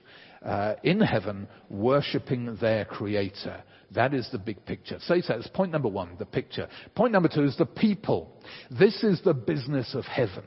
uh, 0.44 0.76
in 0.84 1.02
heaven 1.02 1.48
worshipping 1.70 2.58
their 2.62 2.86
creator. 2.86 3.64
That 3.92 4.14
is 4.14 4.30
the 4.32 4.38
big 4.38 4.66
picture. 4.66 5.00
So 5.02 5.20
that's 5.28 5.48
point 5.48 5.72
number 5.72 5.90
one, 5.90 6.16
the 6.20 6.26
picture. 6.26 6.68
Point 6.96 7.14
number 7.14 7.30
two 7.30 7.44
is 7.44 7.58
the 7.58 7.66
people. 7.66 8.42
This 8.70 9.04
is 9.04 9.22
the 9.24 9.34
business 9.34 9.96
of 9.96 10.06
heaven. 10.06 10.44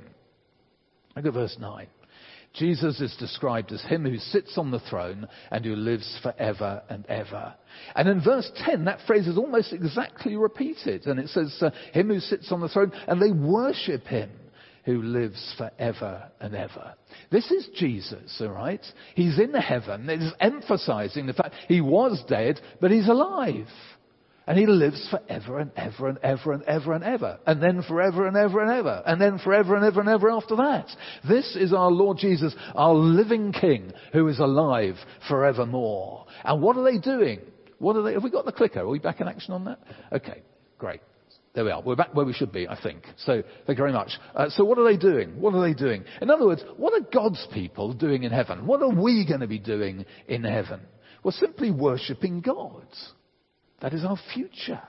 Look 1.17 1.27
at 1.27 1.35
verse 1.35 1.57
9. 1.59 1.87
Jesus 2.55 3.01
is 3.01 3.17
described 3.19 3.73
as 3.73 3.83
him 3.83 4.05
who 4.05 4.19
sits 4.19 4.59
on 4.59 4.71
the 4.71 4.79
throne 4.79 5.27
and 5.51 5.65
who 5.65 5.75
lives 5.75 6.19
forever 6.23 6.83
and 6.91 7.07
ever. 7.07 7.55
And 7.97 8.09
in 8.09 8.23
verse 8.23 8.51
10, 8.65 8.85
that 8.85 9.01
phrase 9.07 9.27
is 9.27 9.39
almost 9.39 9.73
exactly 9.73 10.37
repeated. 10.37 11.07
And 11.07 11.19
it 11.19 11.29
says, 11.31 11.57
uh, 11.63 11.71
him 11.93 12.09
who 12.09 12.21
sits 12.21 12.53
on 12.53 12.61
the 12.61 12.69
throne, 12.69 12.93
and 13.09 13.21
they 13.21 13.33
worship 13.33 14.05
him 14.05 14.31
who 14.85 15.03
lives 15.03 15.55
forever 15.57 16.31
and 16.41 16.55
ever. 16.55 16.95
This 17.31 17.51
is 17.51 17.69
Jesus, 17.77 18.41
alright? 18.41 18.85
He's 19.15 19.39
in 19.39 19.55
heaven. 19.55 20.09
It's 20.11 20.35
emphasizing 20.41 21.27
the 21.27 21.33
fact 21.33 21.55
he 21.69 21.81
was 21.81 22.23
dead, 22.29 22.61
but 22.81 22.91
he's 22.91 23.09
alive. 23.09 23.69
And 24.45 24.59
he 24.59 24.67
lives 24.67 25.09
forever 25.09 25.61
and 25.61 25.71
ever 25.77 26.09
and 26.09 26.19
ever 26.19 26.53
and 26.53 26.65
ever 26.65 26.93
and 26.95 27.05
ever. 27.05 27.39
And 27.47 27.63
then 27.63 27.83
forever 27.83 28.27
and 28.27 28.37
ever 28.37 28.61
and 28.61 28.73
ever. 28.73 29.03
And 29.07 29.21
then 29.21 29.39
forever 29.39 29.77
and 29.77 29.85
ever 29.85 30.01
and 30.01 30.09
ever 30.09 30.31
after 30.31 30.57
that. 30.57 30.89
This 31.29 31.55
is 31.55 31.73
our 31.73 31.93
Lord 31.93 32.19
Jesus, 32.19 32.53
our 32.75 32.95
living 32.95 33.53
King, 33.53 33.93
who 34.13 34.27
is 34.27 34.41
alive 34.41 34.97
forevermore. 35.29 36.27
And 36.45 36.61
what 36.61 36.77
are 36.77 36.83
they 36.83 36.99
doing? 36.99 37.41
What 37.79 37.95
are 37.95 38.03
they, 38.03 38.15
have 38.15 38.25
we 38.25 38.31
got 38.31 38.45
the 38.45 38.53
clicker? 38.53 38.81
Are 38.81 38.89
we 38.89 38.99
back 38.99 39.21
in 39.21 39.29
action 39.29 39.55
on 39.55 39.65
that? 39.67 39.79
Okay, 40.13 40.43
great. 40.77 41.01
There 41.55 41.65
we 41.65 41.71
are. 41.71 41.83
We're 41.83 41.97
back 41.97 42.15
where 42.15 42.25
we 42.25 42.33
should 42.33 42.53
be, 42.53 42.67
I 42.67 42.81
think. 42.81 43.05
So, 43.19 43.43
thank 43.67 43.79
you 43.79 43.85
very 43.85 43.93
much. 43.93 44.13
Uh, 44.35 44.49
so 44.49 44.65
what 44.65 44.79
are 44.79 44.85
they 44.85 44.97
doing? 44.97 45.39
What 45.39 45.55
are 45.55 45.61
they 45.61 45.75
doing? 45.75 46.05
In 46.23 46.31
other 46.31 46.47
words, 46.47 46.65
what 46.79 46.95
are 46.95 47.07
God's 47.13 47.47
people 47.53 47.93
doing 47.93 48.23
in 48.23 48.33
heaven? 48.33 48.67
What 48.67 48.83
are 48.83 48.89
we 48.89 49.27
going 49.27 49.41
to 49.41 49.47
be 49.47 49.59
doing 49.59 50.07
in 50.29 50.45
heaven? 50.45 50.81
We're 51.23 51.33
simply 51.33 51.71
worshipping 51.71 52.41
God. 52.41 52.87
That 53.81 53.93
is 53.93 54.05
our 54.05 54.19
future. 54.33 54.81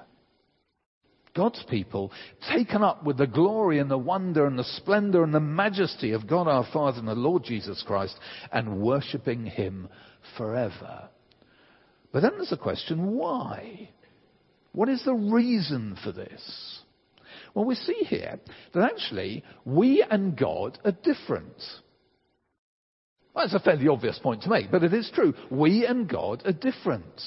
God's 1.35 1.63
people, 1.67 2.11
taken 2.51 2.83
up 2.83 3.03
with 3.03 3.17
the 3.17 3.27
glory 3.27 3.79
and 3.79 3.89
the 3.89 3.97
wonder 3.97 4.45
and 4.45 4.57
the 4.57 4.63
splendor 4.63 5.23
and 5.23 5.33
the 5.33 5.39
majesty 5.39 6.11
of 6.11 6.27
God 6.27 6.47
our 6.47 6.65
Father 6.71 6.99
and 6.99 7.07
the 7.07 7.15
Lord 7.15 7.43
Jesus 7.43 7.83
Christ, 7.85 8.15
and 8.51 8.81
worshipping 8.81 9.45
Him 9.45 9.89
forever. 10.37 11.09
But 12.11 12.21
then 12.21 12.33
there's 12.37 12.51
a 12.51 12.57
question 12.57 13.15
why? 13.15 13.89
What 14.73 14.89
is 14.89 15.03
the 15.05 15.13
reason 15.13 15.97
for 16.03 16.11
this? 16.11 16.81
Well, 17.53 17.65
we 17.65 17.75
see 17.75 18.01
here 18.07 18.39
that 18.73 18.91
actually 18.91 19.43
we 19.65 20.03
and 20.07 20.35
God 20.35 20.79
are 20.83 20.91
different. 20.91 21.55
Well, 23.33 23.45
that's 23.45 23.53
a 23.53 23.59
fairly 23.59 23.87
obvious 23.87 24.19
point 24.19 24.43
to 24.43 24.49
make, 24.49 24.71
but 24.71 24.83
it 24.83 24.93
is 24.93 25.09
true. 25.13 25.33
We 25.49 25.85
and 25.85 26.09
God 26.09 26.43
are 26.45 26.51
different. 26.51 27.21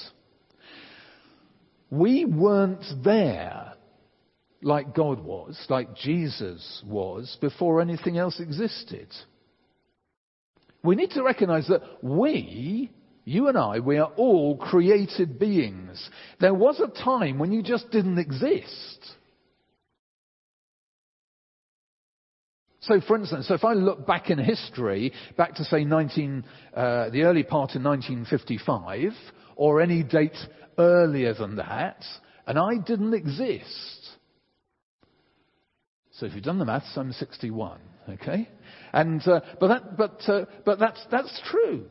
We 1.89 2.25
weren't 2.25 2.83
there 3.03 3.73
like 4.61 4.95
God 4.95 5.23
was, 5.23 5.57
like 5.69 5.95
Jesus 5.95 6.83
was, 6.85 7.37
before 7.39 7.79
anything 7.79 8.17
else 8.17 8.39
existed. 8.39 9.07
We 10.83 10.95
need 10.95 11.11
to 11.11 11.23
recognize 11.23 11.67
that 11.67 11.81
we, 12.01 12.91
you 13.27 13.49
and 13.49 13.57
I, 13.57 13.79
we 13.79 13.97
are 13.97 14.13
all 14.15 14.55
created 14.55 15.37
beings. 15.37 16.09
There 16.39 16.53
was 16.53 16.79
a 16.79 16.87
time 17.03 17.39
when 17.39 17.51
you 17.51 17.61
just 17.61 17.91
didn't 17.91 18.19
exist. 18.19 19.05
So, 22.79 23.01
for 23.05 23.17
instance, 23.17 23.49
so 23.49 23.53
if 23.55 23.65
I 23.65 23.73
look 23.73 24.07
back 24.07 24.29
in 24.29 24.37
history, 24.37 25.11
back 25.35 25.55
to 25.55 25.65
say 25.65 25.83
19, 25.83 26.45
uh, 26.73 27.09
the 27.09 27.23
early 27.23 27.43
part 27.43 27.75
in 27.75 27.83
1955, 27.83 29.11
or 29.57 29.81
any 29.81 30.03
date 30.03 30.37
earlier 30.77 31.33
than 31.33 31.57
that, 31.57 32.05
and 32.45 32.57
I 32.57 32.77
didn't 32.77 33.13
exist. 33.13 34.07
So 36.13 36.27
if 36.27 36.33
you've 36.33 36.45
done 36.45 36.59
the 36.59 36.65
maths, 36.65 36.93
I'm 36.95 37.11
61, 37.11 37.81
okay? 38.09 38.47
And, 38.93 39.21
uh, 39.27 39.41
but 39.59 39.67
that, 39.67 39.97
but, 39.97 40.29
uh, 40.29 40.45
but 40.63 40.79
that's, 40.79 41.05
that's 41.11 41.41
true. 41.51 41.87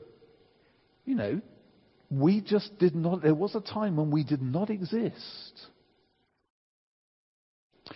You 1.06 1.14
know, 1.14 1.40
we 2.10 2.40
just 2.40 2.78
did 2.78 2.94
not, 2.94 3.22
there 3.22 3.34
was 3.34 3.54
a 3.54 3.60
time 3.60 3.96
when 3.96 4.10
we 4.10 4.25
did 4.25 4.42
not 4.42 4.68
exist. 4.68 5.66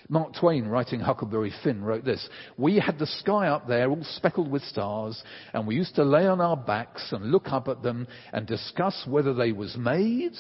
Mark 0.09 0.35
Twain, 0.39 0.67
writing 0.67 1.01
Huckleberry 1.01 1.53
Finn, 1.65 1.83
wrote 1.83 2.05
this 2.05 2.27
We 2.57 2.79
had 2.79 2.99
the 2.99 3.07
sky 3.07 3.49
up 3.49 3.67
there 3.67 3.91
all 3.91 4.05
speckled 4.05 4.51
with 4.51 4.63
stars, 4.63 5.21
and 5.53 5.67
we 5.67 5.75
used 5.75 5.97
to 5.97 6.05
lay 6.05 6.27
on 6.27 6.41
our 6.41 6.57
backs 6.57 7.09
and 7.11 7.33
look 7.33 7.49
up 7.49 7.67
at 7.67 7.83
them 7.83 8.07
and 8.33 8.47
discuss 8.47 9.05
whether 9.09 9.35
they 9.35 9.51
was 9.51 9.77
made 9.77 10.33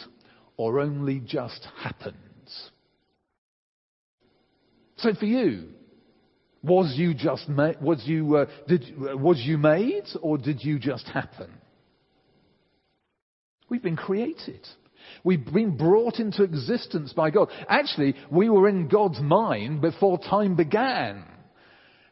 or 0.56 0.78
only 0.78 1.20
just 1.20 1.66
happened. 1.82 2.16
So 4.98 5.14
for 5.14 5.24
you, 5.24 5.70
was 6.62 6.94
you 6.96 7.14
just 7.14 7.48
ma- 7.48 7.72
was 7.80 8.02
you 8.04 8.36
uh, 8.36 8.46
did 8.68 8.84
was 8.98 9.40
you 9.40 9.56
made 9.56 10.04
or 10.20 10.36
did 10.36 10.62
you 10.62 10.78
just 10.78 11.06
happen? 11.06 11.50
We've 13.70 13.82
been 13.82 13.96
created. 13.96 14.66
We've 15.24 15.44
been 15.44 15.76
brought 15.76 16.18
into 16.18 16.42
existence 16.42 17.12
by 17.12 17.30
God. 17.30 17.48
Actually, 17.68 18.16
we 18.30 18.50
were 18.50 18.68
in 18.68 18.88
God's 18.88 19.20
mind 19.20 19.80
before 19.80 20.18
time 20.18 20.56
began. 20.56 21.24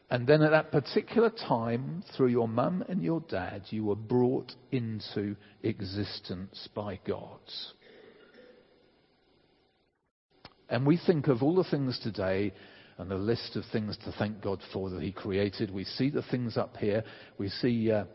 And 0.09 0.25
then 0.25 0.41
at 0.41 0.51
that 0.51 0.71
particular 0.71 1.29
time, 1.29 2.03
through 2.15 2.29
your 2.29 2.47
mum 2.47 2.83
and 2.89 3.03
your 3.03 3.21
dad, 3.29 3.63
you 3.69 3.85
were 3.85 3.95
brought 3.95 4.51
into 4.71 5.35
existence 5.61 6.67
by 6.73 6.99
God. 7.05 7.39
And 10.67 10.85
we 10.85 10.97
think 10.97 11.27
of 11.27 11.43
all 11.43 11.55
the 11.55 11.63
things 11.63 11.99
today 12.01 12.53
and 12.97 13.09
the 13.09 13.15
list 13.15 13.55
of 13.55 13.63
things 13.71 13.97
to 14.03 14.11
thank 14.17 14.41
God 14.41 14.59
for 14.73 14.89
that 14.89 15.01
He 15.01 15.11
created. 15.11 15.71
We 15.71 15.83
see 15.83 16.09
the 16.09 16.23
things 16.23 16.57
up 16.57 16.77
here. 16.77 17.03
We 17.37 17.49
see 17.49 17.91
uh, 17.91 18.05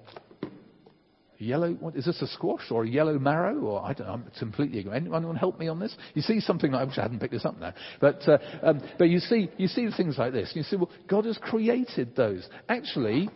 yellow. 1.39 1.73
What 1.73 1.97
is 1.97 2.05
this? 2.05 2.21
A 2.23 2.27
squash 2.27 2.71
or 2.71 2.85
a 2.85 2.89
yellow 2.89 3.19
marrow? 3.19 3.59
Or 3.61 3.85
I 3.85 3.93
don't. 3.93 4.09
I'm 4.09 4.25
completely. 4.39 4.85
Anyone 4.93 5.37
help 5.37 5.59
me 5.59 5.69
on 5.69 5.79
this? 5.79 5.97
You 6.15 6.23
see 6.23 6.41
something. 6.41 6.73
Like, 6.73 6.83
I 6.83 6.85
wish 6.85 6.99
I 6.99 7.03
hadn't 7.03 7.21
picked 7.21 7.33
this 7.33 7.45
up 7.45 7.59
now. 7.59 7.75
But 8.01 8.27
uh, 8.29 8.39
um, 8.63 8.83
but 8.99 9.09
you 9.09 9.19
see 9.19 9.51
you 9.57 9.69
see 9.69 9.89
things 9.97 10.19
like 10.19 10.33
this. 10.33 10.53
You 10.55 10.63
see, 10.63 10.77
well, 10.77 10.91
God 11.09 11.25
has 11.25 11.39
created 11.39 12.17
those. 12.17 12.49
Actually, 12.69 13.29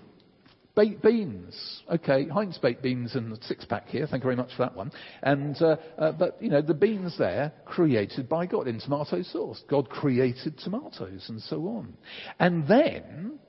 Baked 0.79 1.03
beans. 1.03 1.83
Okay, 1.93 2.29
Heinz 2.29 2.57
baked 2.59 2.83
beans 2.83 3.17
in 3.17 3.31
the 3.31 3.39
six 3.43 3.65
pack 3.65 3.89
here. 3.89 4.07
Thank 4.07 4.23
you 4.23 4.29
very 4.29 4.37
much 4.37 4.51
for 4.57 4.63
that 4.63 4.77
one. 4.77 4.93
And, 5.25 5.61
uh, 5.61 5.75
uh, 5.99 6.13
but, 6.13 6.41
you 6.41 6.51
know, 6.51 6.63
the 6.63 6.73
beans 6.73 7.19
there, 7.19 7.53
created 7.65 8.29
by 8.29 8.47
God 8.47 8.69
in 8.69 8.79
tomato 8.79 9.23
sauce. 9.23 9.61
God 9.69 9.91
created 9.91 10.57
tomatoes 10.59 11.27
and 11.31 11.43
so 11.43 11.67
on. 11.67 11.95
And 12.39 12.69
then, 12.69 13.41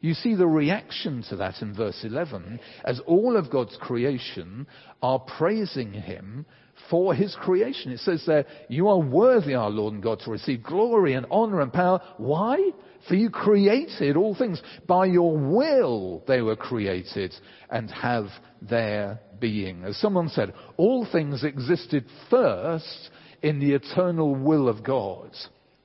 you 0.00 0.14
see 0.14 0.34
the 0.34 0.46
reaction 0.46 1.22
to 1.28 1.36
that 1.36 1.60
in 1.60 1.74
verse 1.74 2.00
11 2.04 2.58
as 2.84 3.00
all 3.06 3.36
of 3.36 3.50
God's 3.50 3.76
creation 3.80 4.66
are 5.02 5.18
praising 5.18 5.92
Him 5.92 6.46
for 6.88 7.14
His 7.14 7.36
creation. 7.40 7.92
It 7.92 8.00
says 8.00 8.24
there, 8.26 8.46
you 8.68 8.88
are 8.88 8.98
worthy, 8.98 9.54
our 9.54 9.68
Lord 9.68 9.94
and 9.94 10.02
God, 10.02 10.20
to 10.20 10.30
receive 10.30 10.62
glory 10.62 11.14
and 11.14 11.26
honor 11.30 11.60
and 11.60 11.72
power. 11.72 12.00
Why? 12.16 12.70
For 13.08 13.14
you 13.14 13.28
created 13.30 14.16
all 14.16 14.34
things. 14.34 14.62
By 14.86 15.06
your 15.06 15.36
will 15.36 16.22
they 16.26 16.40
were 16.40 16.56
created 16.56 17.34
and 17.68 17.90
have 17.90 18.26
their 18.62 19.20
being. 19.38 19.84
As 19.84 19.98
someone 19.98 20.28
said, 20.28 20.54
all 20.76 21.06
things 21.10 21.44
existed 21.44 22.06
first 22.30 23.10
in 23.42 23.58
the 23.58 23.72
eternal 23.72 24.34
will 24.34 24.68
of 24.68 24.82
God. 24.82 25.30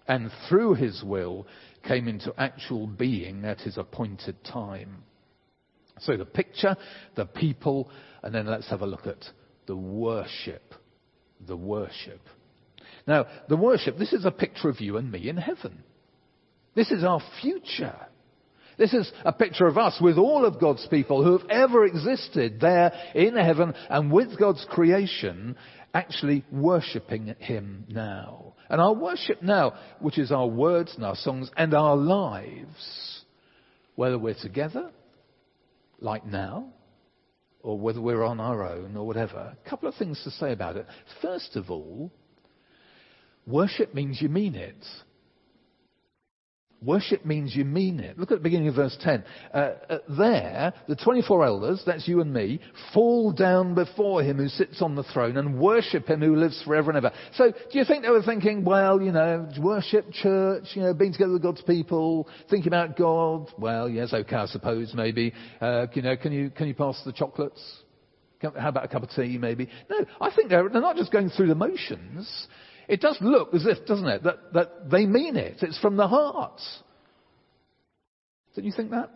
And 0.07 0.29
through 0.47 0.75
his 0.75 1.03
will 1.03 1.47
came 1.87 2.07
into 2.07 2.33
actual 2.37 2.87
being 2.87 3.45
at 3.45 3.61
his 3.61 3.77
appointed 3.77 4.43
time. 4.43 5.03
So 5.99 6.17
the 6.17 6.25
picture, 6.25 6.75
the 7.15 7.25
people, 7.25 7.89
and 8.21 8.33
then 8.33 8.47
let's 8.47 8.69
have 8.69 8.81
a 8.81 8.87
look 8.87 9.07
at 9.07 9.23
the 9.67 9.75
worship. 9.75 10.73
The 11.47 11.55
worship. 11.55 12.21
Now, 13.07 13.27
the 13.49 13.57
worship, 13.57 13.97
this 13.97 14.13
is 14.13 14.25
a 14.25 14.31
picture 14.31 14.69
of 14.69 14.81
you 14.81 14.97
and 14.97 15.11
me 15.11 15.29
in 15.29 15.37
heaven. 15.37 15.83
This 16.75 16.91
is 16.91 17.03
our 17.03 17.21
future. 17.41 17.95
This 18.77 18.93
is 18.93 19.09
a 19.23 19.31
picture 19.31 19.67
of 19.67 19.77
us 19.77 19.97
with 20.01 20.17
all 20.17 20.43
of 20.45 20.59
God's 20.59 20.85
people 20.87 21.23
who 21.23 21.37
have 21.37 21.49
ever 21.49 21.85
existed 21.85 22.59
there 22.59 22.91
in 23.13 23.35
heaven 23.37 23.73
and 23.89 24.11
with 24.11 24.37
God's 24.37 24.65
creation 24.69 25.55
actually 25.95 26.43
worshipping 26.51 27.33
Him 27.39 27.85
now. 27.87 28.53
And 28.69 28.81
our 28.81 28.93
worship 28.93 29.41
now, 29.41 29.73
which 29.99 30.19
is 30.19 30.31
our 30.31 30.45
words 30.45 30.93
and 30.95 31.05
our 31.05 31.15
songs 31.15 31.49
and 31.55 31.73
our 31.73 31.95
lives, 31.95 33.23
whether 33.95 34.19
we're 34.19 34.35
together, 34.35 34.91
like 35.99 36.25
now, 36.25 36.67
or 37.63 37.79
whether 37.79 38.01
we're 38.01 38.23
on 38.23 38.39
our 38.39 38.63
own 38.63 38.97
or 38.97 39.07
whatever, 39.07 39.55
a 39.65 39.69
couple 39.69 39.87
of 39.87 39.95
things 39.95 40.21
to 40.23 40.31
say 40.31 40.51
about 40.51 40.75
it. 40.75 40.85
First 41.21 41.55
of 41.55 41.71
all, 41.71 42.11
worship 43.47 43.93
means 43.95 44.21
you 44.21 44.29
mean 44.29 44.55
it. 44.55 44.75
Worship 46.85 47.25
means 47.25 47.55
you 47.55 47.65
mean 47.65 47.99
it. 47.99 48.19
Look 48.19 48.31
at 48.31 48.37
the 48.37 48.43
beginning 48.43 48.67
of 48.67 48.75
verse 48.75 48.95
10. 49.01 49.23
Uh, 49.53 49.57
uh, 49.89 49.97
there, 50.17 50.73
the 50.87 50.95
24 50.95 51.45
elders, 51.45 51.81
that's 51.85 52.07
you 52.07 52.21
and 52.21 52.31
me, 52.31 52.59
fall 52.93 53.31
down 53.31 53.73
before 53.73 54.21
him 54.21 54.37
who 54.37 54.47
sits 54.47 54.81
on 54.81 54.95
the 54.95 55.03
throne 55.03 55.37
and 55.37 55.59
worship 55.59 56.07
him 56.07 56.21
who 56.21 56.35
lives 56.35 56.61
forever 56.63 56.91
and 56.91 56.97
ever. 56.97 57.11
So, 57.33 57.51
do 57.51 57.79
you 57.79 57.85
think 57.85 58.03
they 58.03 58.11
were 58.11 58.21
thinking, 58.21 58.63
well, 58.63 59.01
you 59.01 59.11
know, 59.11 59.49
worship, 59.59 60.11
church, 60.11 60.65
you 60.75 60.83
know, 60.83 60.93
being 60.93 61.11
together 61.11 61.33
with 61.33 61.41
God's 61.41 61.63
people, 61.63 62.27
thinking 62.51 62.67
about 62.67 62.95
God? 62.95 63.51
Well, 63.57 63.89
yes, 63.89 64.13
okay, 64.13 64.35
I 64.35 64.45
suppose, 64.45 64.93
maybe. 64.93 65.33
Uh, 65.59 65.87
you 65.93 66.03
know, 66.03 66.15
can 66.15 66.31
you, 66.31 66.51
can 66.51 66.67
you 66.67 66.75
pass 66.75 67.01
the 67.03 67.13
chocolates? 67.13 67.61
How 68.41 68.69
about 68.69 68.85
a 68.85 68.87
cup 68.87 69.01
of 69.01 69.09
tea, 69.09 69.37
maybe? 69.39 69.69
No, 69.89 70.05
I 70.21 70.29
think 70.35 70.49
they're, 70.49 70.69
they're 70.69 70.81
not 70.81 70.97
just 70.97 71.11
going 71.11 71.29
through 71.29 71.47
the 71.47 71.55
motions. 71.55 72.47
It 72.87 73.01
does 73.01 73.17
look 73.21 73.53
as 73.53 73.65
if, 73.65 73.85
doesn't 73.85 74.07
it, 74.07 74.23
that, 74.23 74.53
that 74.53 74.89
they 74.91 75.05
mean 75.05 75.35
it. 75.35 75.57
It's 75.61 75.79
from 75.79 75.97
the 75.97 76.07
heart. 76.07 76.61
Don't 78.55 78.65
you 78.65 78.71
think 78.71 78.91
that? 78.91 79.09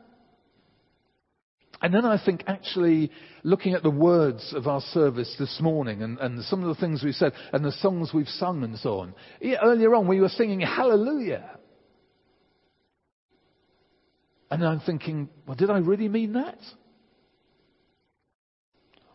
And 1.82 1.94
then 1.94 2.06
I 2.06 2.24
think 2.24 2.44
actually 2.46 3.10
looking 3.44 3.74
at 3.74 3.84
the 3.84 3.90
words 3.90 4.54
of 4.54 4.68
our 4.68 4.82
service 4.82 5.34
this 5.40 5.60
morning 5.62 6.02
and, 6.02 6.18
and 6.20 6.44
some 6.44 6.62
of 6.62 6.76
the 6.76 6.82
things 6.82 7.04
we've 7.04 7.16
said 7.16 7.32
and 7.54 7.64
the 7.64 7.72
songs 7.72 8.12
we've 8.14 8.28
sung 8.28 8.64
and 8.64 8.78
so 8.78 9.00
on. 9.00 9.14
Yeah, 9.40 9.60
earlier 9.64 9.96
on 9.96 10.08
we 10.08 10.20
were 10.20 10.30
singing 10.30 10.60
Hallelujah. 10.60 11.58
And 14.52 14.66
I'm 14.66 14.80
thinking, 14.82 15.30
well, 15.48 15.56
did 15.56 15.70
I 15.70 15.78
really 15.78 16.10
mean 16.10 16.34
that? 16.34 16.58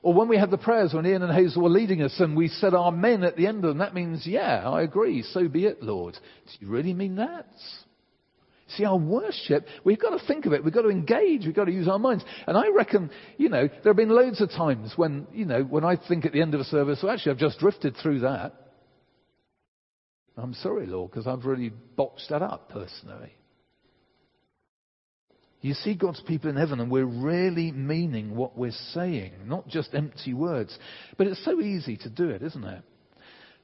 Or 0.04 0.12
when 0.12 0.28
we 0.28 0.36
had 0.36 0.50
the 0.50 0.58
prayers 0.58 0.92
when 0.92 1.06
Ian 1.06 1.22
and 1.22 1.32
Hazel 1.32 1.62
were 1.62 1.70
leading 1.70 2.02
us 2.02 2.14
and 2.20 2.36
we 2.36 2.48
said 2.48 2.74
Amen 2.74 3.24
at 3.24 3.36
the 3.36 3.46
end 3.46 3.64
of 3.64 3.70
them, 3.70 3.78
that 3.78 3.94
means, 3.94 4.26
yeah, 4.26 4.68
I 4.68 4.82
agree, 4.82 5.22
so 5.22 5.48
be 5.48 5.64
it, 5.64 5.82
Lord. 5.82 6.12
Do 6.12 6.52
you 6.60 6.70
really 6.70 6.92
mean 6.92 7.16
that? 7.16 7.48
See, 8.68 8.84
our 8.84 8.98
worship, 8.98 9.66
we've 9.82 9.98
got 9.98 10.10
to 10.10 10.26
think 10.26 10.44
of 10.44 10.52
it. 10.52 10.62
We've 10.62 10.74
got 10.74 10.82
to 10.82 10.90
engage. 10.90 11.46
We've 11.46 11.54
got 11.54 11.64
to 11.64 11.72
use 11.72 11.88
our 11.88 11.98
minds. 11.98 12.22
And 12.46 12.54
I 12.54 12.68
reckon, 12.68 13.10
you 13.38 13.48
know, 13.48 13.66
there 13.66 13.92
have 13.92 13.96
been 13.96 14.10
loads 14.10 14.42
of 14.42 14.50
times 14.50 14.92
when, 14.94 15.26
you 15.32 15.46
know, 15.46 15.62
when 15.62 15.86
I 15.86 15.96
think 15.96 16.26
at 16.26 16.32
the 16.32 16.42
end 16.42 16.52
of 16.52 16.60
a 16.60 16.64
service, 16.64 17.00
well, 17.02 17.10
actually, 17.10 17.32
I've 17.32 17.38
just 17.38 17.58
drifted 17.58 17.96
through 18.02 18.20
that. 18.20 18.52
I'm 20.36 20.52
sorry, 20.52 20.84
Lord, 20.84 21.12
because 21.12 21.26
I've 21.26 21.46
really 21.46 21.70
botched 21.96 22.28
that 22.28 22.42
up 22.42 22.68
personally. 22.68 23.32
You 25.64 25.72
see 25.72 25.94
God's 25.94 26.20
people 26.20 26.50
in 26.50 26.56
heaven 26.56 26.78
and 26.78 26.90
we're 26.90 27.06
really 27.06 27.72
meaning 27.72 28.36
what 28.36 28.54
we're 28.54 28.70
saying, 28.92 29.32
not 29.46 29.66
just 29.66 29.94
empty 29.94 30.34
words. 30.34 30.78
But 31.16 31.26
it's 31.26 31.42
so 31.42 31.58
easy 31.62 31.96
to 31.96 32.10
do 32.10 32.28
it, 32.28 32.42
isn't 32.42 32.64
it? 32.64 32.82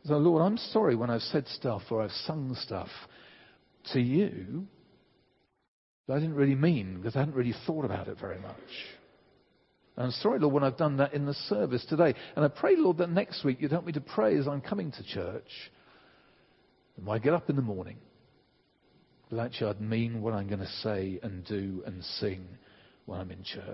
So, 0.06 0.16
Lord, 0.16 0.40
I'm 0.40 0.56
sorry 0.56 0.96
when 0.96 1.10
I've 1.10 1.20
said 1.20 1.46
stuff 1.48 1.82
or 1.90 2.00
I've 2.00 2.10
sung 2.24 2.56
stuff 2.58 2.88
to 3.92 4.00
you 4.00 4.66
that 6.08 6.14
I 6.14 6.20
didn't 6.20 6.36
really 6.36 6.54
mean 6.54 6.96
because 6.96 7.16
I 7.16 7.18
hadn't 7.18 7.34
really 7.34 7.54
thought 7.66 7.84
about 7.84 8.08
it 8.08 8.18
very 8.18 8.38
much. 8.40 8.56
And 9.98 10.06
I'm 10.06 10.12
sorry, 10.12 10.38
Lord, 10.38 10.54
when 10.54 10.64
I've 10.64 10.78
done 10.78 10.96
that 10.96 11.12
in 11.12 11.26
the 11.26 11.34
service 11.34 11.84
today. 11.86 12.14
And 12.34 12.42
I 12.42 12.48
pray, 12.48 12.76
Lord, 12.78 12.96
that 12.96 13.10
next 13.10 13.44
week 13.44 13.58
you'd 13.60 13.72
help 13.72 13.84
me 13.84 13.92
to 13.92 14.00
pray 14.00 14.38
as 14.38 14.48
I'm 14.48 14.62
coming 14.62 14.90
to 14.92 15.02
church. 15.02 15.50
And 16.96 17.04
when 17.04 17.20
I 17.20 17.22
get 17.22 17.34
up 17.34 17.50
in 17.50 17.56
the 17.56 17.62
morning, 17.62 17.98
but 19.30 19.38
actually, 19.38 19.70
I'd 19.70 19.80
mean 19.80 20.22
what 20.22 20.34
I'm 20.34 20.48
going 20.48 20.60
to 20.60 20.72
say 20.82 21.20
and 21.22 21.44
do 21.44 21.82
and 21.86 22.04
sing 22.04 22.46
when 23.06 23.20
I'm 23.20 23.30
in 23.30 23.44
church. 23.44 23.64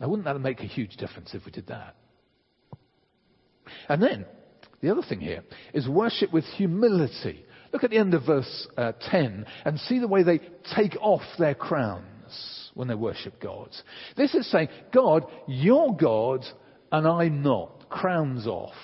Now, 0.00 0.08
wouldn't 0.08 0.24
that 0.24 0.38
make 0.40 0.60
a 0.60 0.66
huge 0.66 0.96
difference 0.96 1.34
if 1.34 1.44
we 1.44 1.52
did 1.52 1.66
that? 1.66 1.94
And 3.88 4.02
then, 4.02 4.24
the 4.80 4.90
other 4.90 5.02
thing 5.02 5.20
here 5.20 5.44
is 5.74 5.86
worship 5.86 6.32
with 6.32 6.44
humility. 6.44 7.44
Look 7.72 7.84
at 7.84 7.90
the 7.90 7.98
end 7.98 8.14
of 8.14 8.26
verse 8.26 8.68
uh, 8.76 8.92
10 9.10 9.46
and 9.64 9.78
see 9.80 9.98
the 9.98 10.08
way 10.08 10.22
they 10.22 10.40
take 10.74 10.96
off 11.00 11.22
their 11.38 11.54
crowns 11.54 12.70
when 12.74 12.88
they 12.88 12.94
worship 12.94 13.40
God. 13.40 13.70
This 14.16 14.34
is 14.34 14.50
saying, 14.50 14.68
God, 14.92 15.24
you're 15.46 15.92
God 15.92 16.44
and 16.90 17.06
I'm 17.06 17.42
not. 17.42 17.88
Crowns 17.88 18.46
off. 18.46 18.74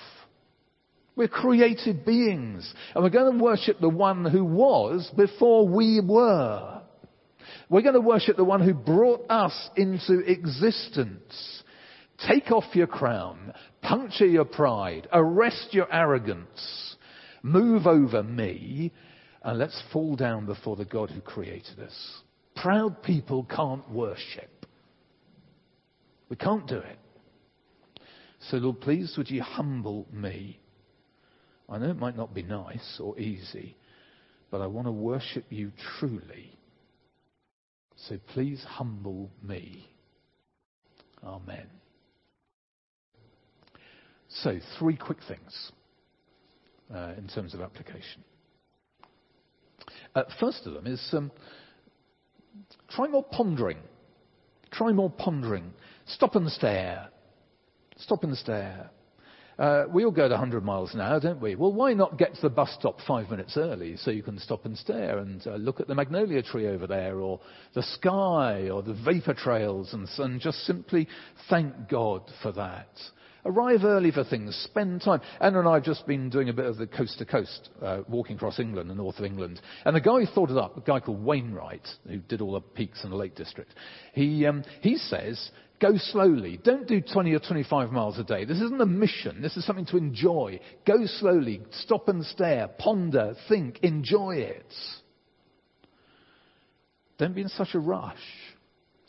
We're 1.19 1.27
created 1.27 2.05
beings. 2.05 2.73
And 2.95 3.03
we're 3.03 3.09
going 3.09 3.37
to 3.37 3.43
worship 3.43 3.81
the 3.81 3.89
one 3.89 4.23
who 4.23 4.45
was 4.45 5.11
before 5.17 5.67
we 5.67 5.99
were. 5.99 6.81
We're 7.69 7.81
going 7.81 7.95
to 7.95 7.99
worship 7.99 8.37
the 8.37 8.45
one 8.45 8.61
who 8.61 8.73
brought 8.73 9.29
us 9.29 9.69
into 9.75 10.19
existence. 10.19 11.61
Take 12.25 12.51
off 12.51 12.73
your 12.73 12.87
crown. 12.87 13.51
Puncture 13.81 14.27
your 14.27 14.45
pride. 14.45 15.09
Arrest 15.11 15.73
your 15.73 15.93
arrogance. 15.93 16.95
Move 17.43 17.85
over 17.85 18.23
me. 18.23 18.93
And 19.43 19.59
let's 19.59 19.83
fall 19.91 20.15
down 20.15 20.45
before 20.45 20.77
the 20.77 20.85
God 20.85 21.09
who 21.09 21.19
created 21.19 21.81
us. 21.81 22.21
Proud 22.55 23.03
people 23.03 23.43
can't 23.43 23.91
worship. 23.91 24.65
We 26.29 26.37
can't 26.37 26.65
do 26.65 26.77
it. 26.77 26.99
So 28.49 28.55
Lord, 28.55 28.79
please 28.79 29.15
would 29.17 29.29
you 29.29 29.41
humble 29.41 30.07
me 30.13 30.61
I 31.69 31.77
know 31.77 31.91
it 31.91 31.97
might 31.97 32.17
not 32.17 32.33
be 32.33 32.41
nice 32.41 32.99
or 33.01 33.17
easy, 33.19 33.77
but 34.49 34.61
I 34.61 34.67
want 34.67 34.87
to 34.87 34.91
worship 34.91 35.45
you 35.49 35.71
truly. 35.99 36.57
So 38.07 38.17
please 38.33 38.63
humble 38.63 39.29
me. 39.43 39.87
Amen. 41.23 41.67
So, 44.29 44.59
three 44.77 44.95
quick 44.95 45.17
things 45.27 45.71
uh, 46.93 47.13
in 47.17 47.27
terms 47.27 47.53
of 47.53 47.61
application. 47.61 48.23
Uh, 50.15 50.23
first 50.39 50.65
of 50.65 50.73
them 50.73 50.85
is 50.85 51.01
um, 51.13 51.31
try 52.89 53.07
more 53.07 53.23
pondering. 53.23 53.79
Try 54.71 54.91
more 54.91 55.09
pondering. 55.09 55.73
Stop 56.05 56.35
and 56.35 56.49
stare. 56.51 57.09
Stop 57.97 58.23
and 58.23 58.37
stare. 58.37 58.91
Uh, 59.59 59.83
we 59.91 60.05
all 60.05 60.11
go 60.11 60.23
at 60.23 60.31
100 60.31 60.63
miles 60.63 60.93
an 60.93 61.01
hour, 61.01 61.19
don't 61.19 61.41
we? 61.41 61.55
Well, 61.55 61.73
why 61.73 61.93
not 61.93 62.17
get 62.17 62.33
to 62.35 62.41
the 62.43 62.49
bus 62.49 62.73
stop 62.79 62.97
five 63.05 63.29
minutes 63.29 63.57
early 63.57 63.97
so 63.97 64.09
you 64.09 64.23
can 64.23 64.39
stop 64.39 64.63
and 64.63 64.77
stare 64.77 65.17
and 65.17 65.45
uh, 65.45 65.55
look 65.55 65.81
at 65.81 65.87
the 65.89 65.95
magnolia 65.95 66.41
tree 66.41 66.65
over 66.65 66.87
there 66.87 67.19
or 67.19 67.41
the 67.75 67.83
sky 67.83 68.69
or 68.69 68.81
the 68.81 68.93
vapor 68.93 69.33
trails 69.33 69.93
and, 69.93 70.07
and 70.19 70.39
just 70.39 70.59
simply 70.59 71.09
thank 71.49 71.89
God 71.89 72.21
for 72.41 72.53
that. 72.53 72.87
Arrive 73.45 73.83
early 73.83 74.11
for 74.11 74.23
things. 74.23 74.55
Spend 74.65 75.01
time. 75.01 75.21
Anna 75.39 75.59
and 75.59 75.67
I 75.67 75.75
have 75.75 75.83
just 75.83 76.05
been 76.05 76.29
doing 76.29 76.49
a 76.49 76.53
bit 76.53 76.65
of 76.65 76.77
the 76.77 76.87
coast 76.87 77.17
to 77.19 77.25
coast, 77.25 77.69
walking 78.07 78.35
across 78.35 78.59
England, 78.59 78.89
the 78.89 78.95
north 78.95 79.19
of 79.19 79.25
England. 79.25 79.61
And 79.85 79.95
the 79.95 80.01
guy 80.01 80.19
who 80.19 80.25
thought 80.25 80.51
it 80.51 80.57
up, 80.57 80.77
a 80.77 80.81
guy 80.81 80.99
called 80.99 81.23
Wainwright, 81.23 81.87
who 82.07 82.17
did 82.17 82.41
all 82.41 82.53
the 82.53 82.61
peaks 82.61 83.03
in 83.03 83.09
the 83.09 83.15
Lake 83.15 83.35
District, 83.35 83.73
he, 84.13 84.45
um, 84.45 84.63
he 84.81 84.97
says 84.97 85.51
Go 85.79 85.95
slowly. 85.97 86.59
Don't 86.61 86.87
do 86.87 86.99
20 86.99 87.33
or 87.33 87.39
25 87.39 87.91
miles 87.91 88.19
a 88.19 88.23
day. 88.23 88.43
This 88.43 88.59
isn't 88.61 88.81
a 88.81 88.85
mission. 88.85 89.41
This 89.41 89.55
is 89.55 89.65
something 89.65 89.85
to 89.87 89.97
enjoy. 89.97 90.59
Go 90.85 91.05
slowly. 91.05 91.61
Stop 91.71 92.09
and 92.09 92.25
stare. 92.25 92.67
Ponder. 92.67 93.35
Think. 93.47 93.79
Enjoy 93.81 94.35
it. 94.35 94.73
Don't 97.17 97.33
be 97.33 97.41
in 97.41 97.49
such 97.49 97.75
a 97.75 97.79
rush. 97.79 98.17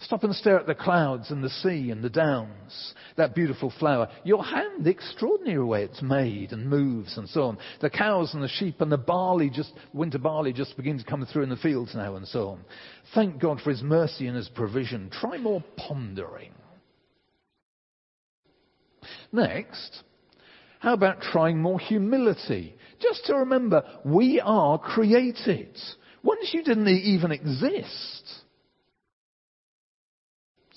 Stop 0.03 0.25
and 0.25 0.35
stare 0.35 0.59
at 0.59 0.67
the 0.67 0.75
clouds 0.75 1.31
and 1.31 1.45
the 1.45 1.51
sea 1.51 1.91
and 1.91 2.03
the 2.03 2.09
downs. 2.09 2.95
That 3.17 3.35
beautiful 3.35 3.73
flower. 3.79 4.09
Your 4.25 4.43
hand, 4.43 4.85
the 4.85 4.91
extraordinary 4.91 5.63
way 5.63 5.85
it's 5.85 6.01
made 6.01 6.53
and 6.53 6.71
moves 6.71 7.19
and 7.19 7.29
so 7.29 7.43
on. 7.43 7.59
The 7.83 7.91
cows 7.91 8.33
and 8.33 8.43
the 8.43 8.49
sheep 8.49 8.81
and 8.81 8.91
the 8.91 8.97
barley 8.97 9.51
just, 9.51 9.73
winter 9.93 10.19
barley 10.19 10.55
just 10.55 10.77
begin 10.77 10.99
to 10.99 11.05
come 11.05 11.27
through 11.27 11.43
in 11.43 11.51
the 11.51 11.57
fields 11.57 11.95
now 11.95 12.17
and 12.17 12.27
so 12.27 12.49
on. 12.49 12.65
Thank 13.15 13.41
God 13.41 13.61
for 13.61 13.71
His 13.71 13.83
mercy 13.83 14.27
and 14.27 14.37
His 14.37 14.49
provision. 14.49 15.11
Try 15.11 15.37
more 15.37 15.63
pondering. 15.77 16.53
Next, 19.33 20.03
how 20.79 20.95
about 20.95 21.21
trying 21.21 21.61
more 21.61 21.79
humility? 21.79 22.75
Just 23.01 23.27
to 23.27 23.35
remember, 23.37 23.83
we 24.05 24.41
are 24.43 24.79
created. 24.79 25.77
Once 26.23 26.51
you 26.55 26.65
didn't 26.65 26.89
even 26.89 27.33
exist. 27.33 28.40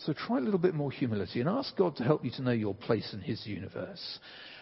So 0.06 0.12
try 0.12 0.38
a 0.38 0.42
little 0.42 0.60
bit 0.60 0.74
more 0.74 0.92
humility 0.92 1.40
and 1.40 1.50
ask 1.50 1.76
God 1.78 1.96
to 1.96 2.04
help 2.04 2.26
you 2.26 2.32
to 2.32 2.42
know 2.42 2.52
your 2.52 2.76
place 2.76 3.14
in 3.14 3.22
His 3.22 3.46
universe 3.48 4.20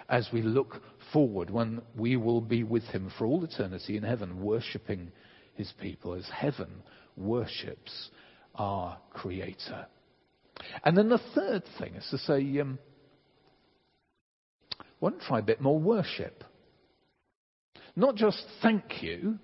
as 0.08 0.30
we 0.32 0.42
look 0.42 0.82
forward 1.12 1.50
when 1.50 1.82
we 1.96 2.16
will 2.16 2.42
be 2.42 2.64
with 2.64 2.84
Him 2.84 3.12
for 3.18 3.26
all 3.26 3.44
eternity 3.44 3.98
in 3.98 4.04
heaven, 4.04 4.44
worshipping 4.44 5.12
His 5.56 5.72
people 5.82 6.14
as 6.14 6.30
heaven 6.32 6.70
worships 7.18 8.12
our 8.56 9.00
Creator. 9.14 9.88
And 10.84 10.96
then 10.96 11.10
the 11.10 11.22
third 11.34 11.64
thing 11.80 11.96
is 11.96 12.08
to 12.12 12.18
say, 12.20 12.60
um, 12.60 12.78
why 15.00 15.10
don't 15.10 15.22
try 15.22 15.40
a 15.40 15.44
bit 15.44 15.60
more 15.60 15.80
worship? 15.80 16.44
Not 17.96 18.16
just 18.16 18.46
thank 18.62 19.02
you. 19.02 19.40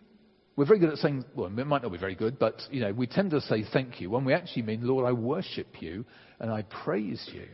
We're 0.58 0.66
very 0.66 0.80
good 0.80 0.90
at 0.90 0.98
saying, 0.98 1.24
well, 1.36 1.46
it 1.46 1.68
might 1.68 1.84
not 1.84 1.92
be 1.92 2.00
very 2.00 2.16
good, 2.16 2.40
but, 2.40 2.60
you 2.72 2.82
know, 2.82 2.92
we 2.92 3.06
tend 3.06 3.30
to 3.32 3.42
say 3.42 3.64
thank 3.72 4.02
you 4.02 4.10
when 4.10 4.26
we 4.26 4.34
actually 4.34 4.64
mean, 4.64 4.86
Lord, 4.86 5.06
I 5.06 5.12
worship 5.12 5.68
you 5.82 6.04
and 6.40 6.52
I 6.52 6.64
praise 6.64 7.30
you. 7.32 7.46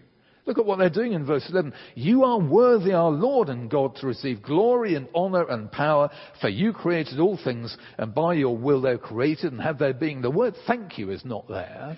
Look 0.46 0.58
at 0.58 0.66
what 0.66 0.80
they're 0.80 0.90
doing 0.90 1.12
in 1.12 1.26
verse 1.26 1.46
11. 1.50 1.74
You 1.96 2.24
are 2.24 2.40
worthy, 2.40 2.94
our 2.94 3.12
Lord 3.12 3.50
and 3.50 3.70
God, 3.70 3.98
to 3.98 4.08
receive 4.08 4.42
glory 4.42 4.96
and 4.96 5.10
honor 5.14 5.46
and 5.50 5.70
power, 5.70 6.10
for 6.40 6.48
you 6.48 6.72
created 6.72 7.20
all 7.20 7.38
things, 7.42 7.76
and 7.98 8.16
by 8.16 8.36
your 8.36 8.56
will 8.58 8.82
they're 8.82 8.98
created 8.98 9.52
and 9.52 9.62
have 9.62 9.80
their 9.80 9.94
being. 9.94 10.22
The 10.22 10.32
word 10.32 10.56
thank 10.66 10.98
you 10.98 11.12
is 11.12 11.26
not 11.26 11.48
there, 11.50 11.98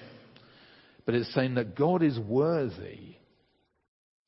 but 1.05 1.13
it's 1.13 1.33
saying 1.35 1.55
that 1.55 1.75
God 1.75 2.01
is 2.01 2.17
worthy. 2.19 3.17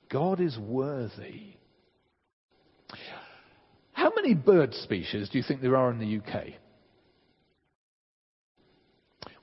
God 0.09 0.39
is 0.39 0.57
worthy. 0.59 1.55
How 3.93 4.11
many 4.15 4.35
bird 4.35 4.75
species 4.75 5.29
do 5.29 5.39
you 5.39 5.43
think 5.47 5.61
there 5.61 5.75
are 5.75 5.91
in 5.91 5.99
the 5.99 6.17
UK? 6.17 6.53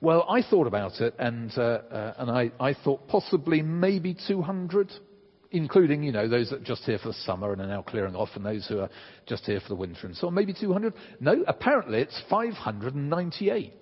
Well, 0.05 0.23
I 0.29 0.43
thought 0.43 0.67
about 0.67 1.01
it, 1.01 1.15
and, 1.17 1.51
uh, 1.57 1.61
uh, 1.61 2.13
and 2.19 2.29
I, 2.29 2.51
I 2.59 2.75
thought 2.75 3.07
possibly 3.07 3.63
maybe 3.63 4.15
200, 4.27 4.91
including, 5.49 6.03
you 6.03 6.11
know, 6.11 6.27
those 6.27 6.51
that 6.51 6.61
are 6.61 6.63
just 6.63 6.83
here 6.83 6.99
for 6.99 7.07
the 7.07 7.15
summer 7.15 7.51
and 7.51 7.59
are 7.59 7.65
now 7.65 7.81
clearing 7.81 8.15
off, 8.15 8.29
and 8.35 8.45
those 8.45 8.67
who 8.67 8.81
are 8.81 8.89
just 9.25 9.47
here 9.47 9.59
for 9.59 9.69
the 9.69 9.75
winter 9.75 10.05
and 10.05 10.15
so 10.15 10.27
on. 10.27 10.35
Maybe 10.35 10.53
200? 10.53 10.93
No, 11.19 11.43
apparently 11.47 12.01
it's 12.01 12.21
598. 12.29 13.73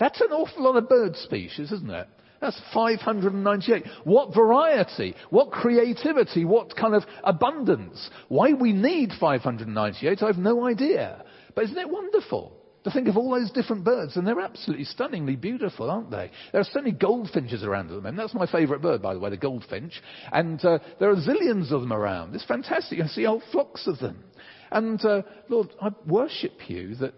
That's 0.00 0.20
an 0.20 0.32
awful 0.32 0.64
lot 0.64 0.74
of 0.74 0.88
bird 0.88 1.14
species, 1.14 1.70
isn't 1.70 1.88
it? 1.88 2.08
That's 2.40 2.60
598. 2.74 3.84
What 4.02 4.34
variety? 4.34 5.14
What 5.30 5.52
creativity? 5.52 6.44
What 6.44 6.74
kind 6.74 6.96
of 6.96 7.04
abundance? 7.22 8.10
Why 8.26 8.52
we 8.52 8.72
need 8.72 9.12
598, 9.20 10.24
I 10.24 10.26
have 10.26 10.38
no 10.38 10.66
idea. 10.66 11.24
But 11.54 11.66
isn't 11.66 11.78
it 11.78 11.88
wonderful? 11.88 12.65
To 12.86 12.92
think 12.92 13.08
of 13.08 13.16
all 13.16 13.32
those 13.32 13.50
different 13.50 13.82
birds, 13.82 14.16
and 14.16 14.24
they're 14.24 14.38
absolutely 14.38 14.84
stunningly 14.84 15.34
beautiful, 15.34 15.90
aren't 15.90 16.08
they? 16.08 16.30
There 16.52 16.60
are 16.60 16.64
so 16.64 16.80
many 16.80 16.92
goldfinches 16.92 17.64
around 17.64 17.86
at 17.86 17.96
the 17.96 17.96
moment. 17.96 18.16
That's 18.16 18.32
my 18.32 18.46
favourite 18.46 18.80
bird, 18.80 19.02
by 19.02 19.12
the 19.12 19.18
way, 19.18 19.28
the 19.30 19.36
goldfinch. 19.36 20.00
And 20.30 20.64
uh, 20.64 20.78
there 21.00 21.10
are 21.10 21.16
zillions 21.16 21.72
of 21.72 21.80
them 21.80 21.92
around. 21.92 22.36
It's 22.36 22.44
fantastic. 22.44 22.98
You 22.98 23.08
see 23.08 23.24
whole 23.24 23.42
flocks 23.50 23.88
of 23.88 23.98
them. 23.98 24.22
And 24.70 25.04
uh, 25.04 25.22
Lord, 25.48 25.70
I 25.82 25.88
worship 26.06 26.52
you 26.68 26.94
that 26.96 27.14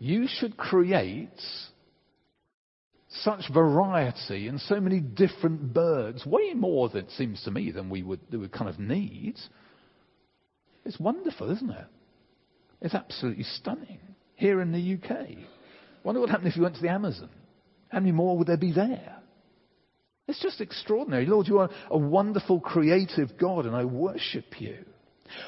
you 0.00 0.26
should 0.26 0.56
create 0.56 1.40
such 3.08 3.44
variety 3.54 4.48
and 4.48 4.60
so 4.60 4.80
many 4.80 4.98
different 4.98 5.72
birds, 5.72 6.26
way 6.26 6.52
more, 6.52 6.88
than 6.88 7.04
it 7.04 7.10
seems 7.12 7.40
to 7.44 7.52
me, 7.52 7.70
than 7.70 7.90
we 7.90 8.02
would, 8.02 8.20
we 8.32 8.38
would 8.38 8.52
kind 8.52 8.68
of 8.68 8.80
need. 8.80 9.36
It's 10.84 10.98
wonderful, 10.98 11.48
isn't 11.52 11.70
it? 11.70 11.86
It's 12.80 12.94
absolutely 12.94 13.44
stunning 13.44 14.00
here 14.42 14.60
in 14.60 14.72
the 14.72 14.94
UK. 14.94 15.28
Wonder 16.02 16.20
what 16.20 16.28
happened 16.28 16.48
if 16.48 16.56
you 16.56 16.62
went 16.62 16.74
to 16.74 16.82
the 16.82 16.90
Amazon. 16.90 17.30
How 17.88 18.00
many 18.00 18.12
more 18.12 18.36
would 18.36 18.48
there 18.48 18.56
be 18.56 18.72
there? 18.72 19.16
It's 20.26 20.42
just 20.42 20.60
extraordinary. 20.60 21.26
Lord, 21.26 21.46
you 21.46 21.58
are 21.58 21.70
a 21.90 21.96
wonderful, 21.96 22.60
creative 22.60 23.38
God, 23.38 23.66
and 23.66 23.76
I 23.76 23.84
worship 23.84 24.60
you. 24.60 24.78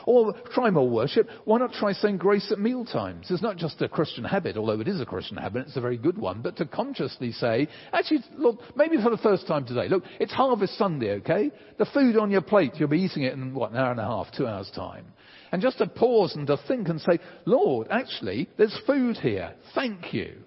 Or 0.06 0.32
try 0.52 0.70
more 0.70 0.88
worship. 0.88 1.28
Why 1.44 1.58
not 1.58 1.72
try 1.72 1.92
saying 1.92 2.18
grace 2.18 2.50
at 2.52 2.58
meal 2.58 2.84
times? 2.84 3.26
It's 3.30 3.42
not 3.42 3.56
just 3.56 3.82
a 3.82 3.88
Christian 3.88 4.24
habit, 4.24 4.56
although 4.56 4.80
it 4.80 4.88
is 4.88 5.00
a 5.00 5.06
Christian 5.06 5.36
habit, 5.36 5.66
it's 5.66 5.76
a 5.76 5.80
very 5.80 5.98
good 5.98 6.16
one, 6.16 6.40
but 6.40 6.56
to 6.58 6.64
consciously 6.64 7.32
say, 7.32 7.68
actually, 7.92 8.20
Lord, 8.36 8.58
maybe 8.76 8.96
for 9.02 9.10
the 9.10 9.18
first 9.18 9.46
time 9.46 9.66
today, 9.66 9.88
look, 9.88 10.04
it's 10.20 10.32
Harvest 10.32 10.78
Sunday, 10.78 11.16
okay? 11.16 11.50
The 11.78 11.86
food 11.86 12.16
on 12.16 12.30
your 12.30 12.42
plate, 12.42 12.74
you'll 12.76 12.88
be 12.88 13.02
eating 13.02 13.24
it 13.24 13.34
in, 13.34 13.54
what, 13.54 13.72
an 13.72 13.76
hour 13.76 13.90
and 13.90 14.00
a 14.00 14.04
half, 14.04 14.28
two 14.36 14.46
hours' 14.46 14.70
time. 14.74 15.06
And 15.54 15.62
just 15.62 15.78
to 15.78 15.86
pause 15.86 16.34
and 16.34 16.48
to 16.48 16.56
think 16.66 16.88
and 16.88 17.00
say, 17.00 17.20
Lord, 17.44 17.86
actually, 17.88 18.48
there's 18.58 18.76
food 18.88 19.16
here. 19.18 19.54
Thank 19.72 20.12
you. 20.12 20.38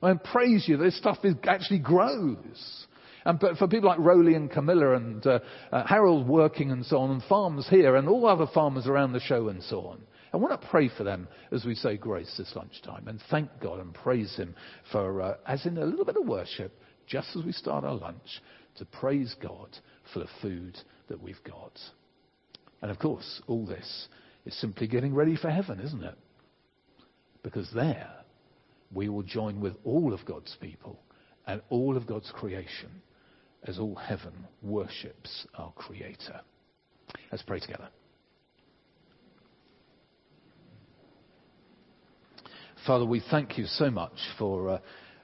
I 0.00 0.14
praise 0.14 0.68
you. 0.68 0.76
This 0.76 0.96
stuff 0.96 1.18
is, 1.24 1.34
actually 1.42 1.80
grows. 1.80 2.86
And 3.24 3.40
but 3.40 3.56
for 3.56 3.66
people 3.66 3.88
like 3.88 3.98
Rowley 3.98 4.36
and 4.36 4.48
Camilla 4.48 4.94
and 4.94 5.26
uh, 5.26 5.40
uh, 5.72 5.84
Harold 5.84 6.28
working 6.28 6.70
and 6.70 6.86
so 6.86 6.98
on, 6.98 7.10
and 7.10 7.22
farmers 7.24 7.66
here, 7.68 7.96
and 7.96 8.08
all 8.08 8.28
other 8.28 8.46
farmers 8.54 8.86
around 8.86 9.12
the 9.12 9.18
show 9.18 9.48
and 9.48 9.60
so 9.60 9.88
on. 9.88 10.00
I 10.32 10.36
want 10.36 10.60
to 10.60 10.68
pray 10.68 10.88
for 10.88 11.02
them 11.02 11.26
as 11.50 11.64
we 11.64 11.74
say 11.74 11.96
grace 11.96 12.32
this 12.38 12.54
lunchtime 12.54 13.08
and 13.08 13.20
thank 13.32 13.50
God 13.60 13.80
and 13.80 13.92
praise 13.92 14.36
Him 14.36 14.54
for, 14.92 15.20
uh, 15.20 15.34
as 15.48 15.66
in 15.66 15.78
a 15.78 15.84
little 15.84 16.04
bit 16.04 16.16
of 16.16 16.28
worship, 16.28 16.80
just 17.08 17.34
as 17.34 17.44
we 17.44 17.50
start 17.50 17.82
our 17.82 17.96
lunch, 17.96 18.40
to 18.76 18.84
praise 18.84 19.34
God 19.42 19.76
for 20.12 20.20
the 20.20 20.28
food 20.40 20.78
that 21.08 21.20
we've 21.20 21.42
got. 21.42 21.76
And 22.82 22.92
of 22.92 23.00
course, 23.00 23.42
all 23.48 23.66
this 23.66 24.06
is 24.46 24.54
simply 24.60 24.86
getting 24.86 25.14
ready 25.14 25.36
for 25.36 25.50
heaven, 25.50 25.80
isn't 25.80 26.02
it? 26.02 26.16
Because 27.42 27.70
there 27.74 28.10
we 28.92 29.08
will 29.08 29.22
join 29.22 29.60
with 29.60 29.74
all 29.84 30.12
of 30.12 30.24
God's 30.24 30.56
people 30.60 30.98
and 31.46 31.60
all 31.68 31.96
of 31.96 32.06
God's 32.06 32.30
creation 32.32 33.02
as 33.64 33.78
all 33.78 33.94
heaven 33.94 34.32
worships 34.62 35.46
our 35.56 35.72
Creator. 35.72 36.40
Let's 37.30 37.42
pray 37.42 37.60
together. 37.60 37.88
Father, 42.86 43.06
we 43.06 43.22
thank 43.30 43.56
you 43.56 43.64
so 43.64 43.90
much 43.90 44.12
for 44.38 44.68
uh, 44.68 44.78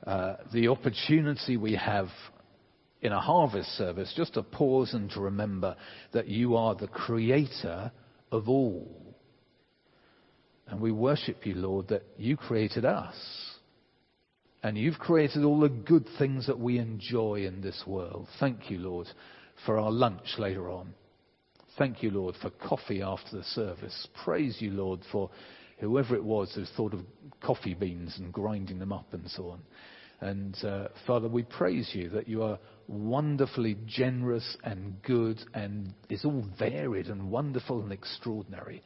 uh, 0.09 0.37
the 0.53 0.69
opportunity 0.69 1.59
we 1.59 1.75
have 1.75 2.09
in 3.03 3.13
a 3.13 3.21
harvest 3.21 3.69
service 3.77 4.13
just 4.17 4.35
to 4.35 4.43
pause 4.43 4.95
and 4.95 5.11
to 5.11 5.21
remember 5.21 5.77
that 6.13 6.27
you 6.27 6.57
are 6.57 6.75
the 6.75 6.89
creator 6.89 7.93
of 8.33 8.49
all. 8.49 9.10
And 10.71 10.81
we 10.81 10.93
worship 10.93 11.47
you, 11.47 11.55
Lord, 11.55 11.89
that 11.89 12.05
you 12.17 12.37
created 12.37 12.85
us. 12.85 13.15
And 14.63 14.79
you've 14.79 14.99
created 14.99 15.43
all 15.43 15.61
the 15.61 15.69
good 15.69 16.07
things 16.19 16.47
that 16.47 16.59
we 16.59 16.79
enjoy 16.79 17.47
in 17.47 17.61
this 17.61 17.83
world. 17.87 18.29
Thank 18.39 18.71
you, 18.71 18.79
Lord, 18.79 19.09
for 19.67 19.79
our 19.79 19.91
lunch 19.91 20.39
later 20.39 20.71
on. 20.71 20.95
Thank 21.77 22.03
you, 22.03 22.11
Lord, 22.11 22.37
for 22.41 22.51
coffee 22.51 23.03
after 23.03 23.37
the 23.37 23.45
service. 23.45 24.07
Praise 24.23 24.59
you, 24.61 24.71
Lord, 24.71 25.01
for 25.11 25.31
whoever 25.79 26.15
it 26.15 26.23
was 26.23 26.53
who 26.55 26.65
thought 26.77 26.95
of 26.95 27.01
coffee 27.43 27.75
beans 27.75 28.17
and 28.19 28.33
grinding 28.33 28.79
them 28.79 28.93
up 28.93 29.13
and 29.13 29.29
so 29.31 29.51
on. 29.51 29.61
And 30.21 30.57
uh, 30.63 30.89
Father, 31.07 31.29
we 31.29 31.43
praise 31.43 31.91
you 31.95 32.11
that 32.11 32.29
you 32.29 32.43
are 32.43 32.59
wonderfully 32.87 33.79
generous 33.87 34.57
and 34.63 35.01
good 35.03 35.41
and 35.55 35.95
it's 36.11 36.27
all 36.27 36.45
varied 36.59 37.07
and 37.07 37.31
wonderful 37.31 37.81
and 37.81 37.93
extraordinary 37.93 38.83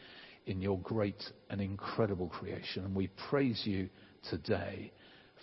in 0.46 0.60
your 0.60 0.78
great 0.80 1.22
and 1.50 1.60
incredible 1.60 2.28
creation. 2.28 2.84
And 2.84 2.94
we 2.94 3.08
praise 3.28 3.62
you 3.64 3.88
today 4.30 4.92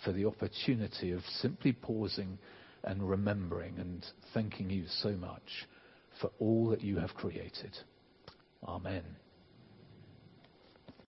for 0.04 0.12
the 0.12 0.26
opportunity 0.26 1.12
of 1.12 1.20
simply 1.40 1.72
pausing 1.72 2.38
and 2.84 3.08
remembering 3.08 3.78
and 3.78 4.04
thanking 4.34 4.70
you 4.70 4.84
so 5.02 5.10
much 5.10 5.66
for 6.20 6.30
all 6.38 6.68
that 6.70 6.82
you 6.82 6.98
have 6.98 7.14
created. 7.14 7.76
Amen. 8.66 9.02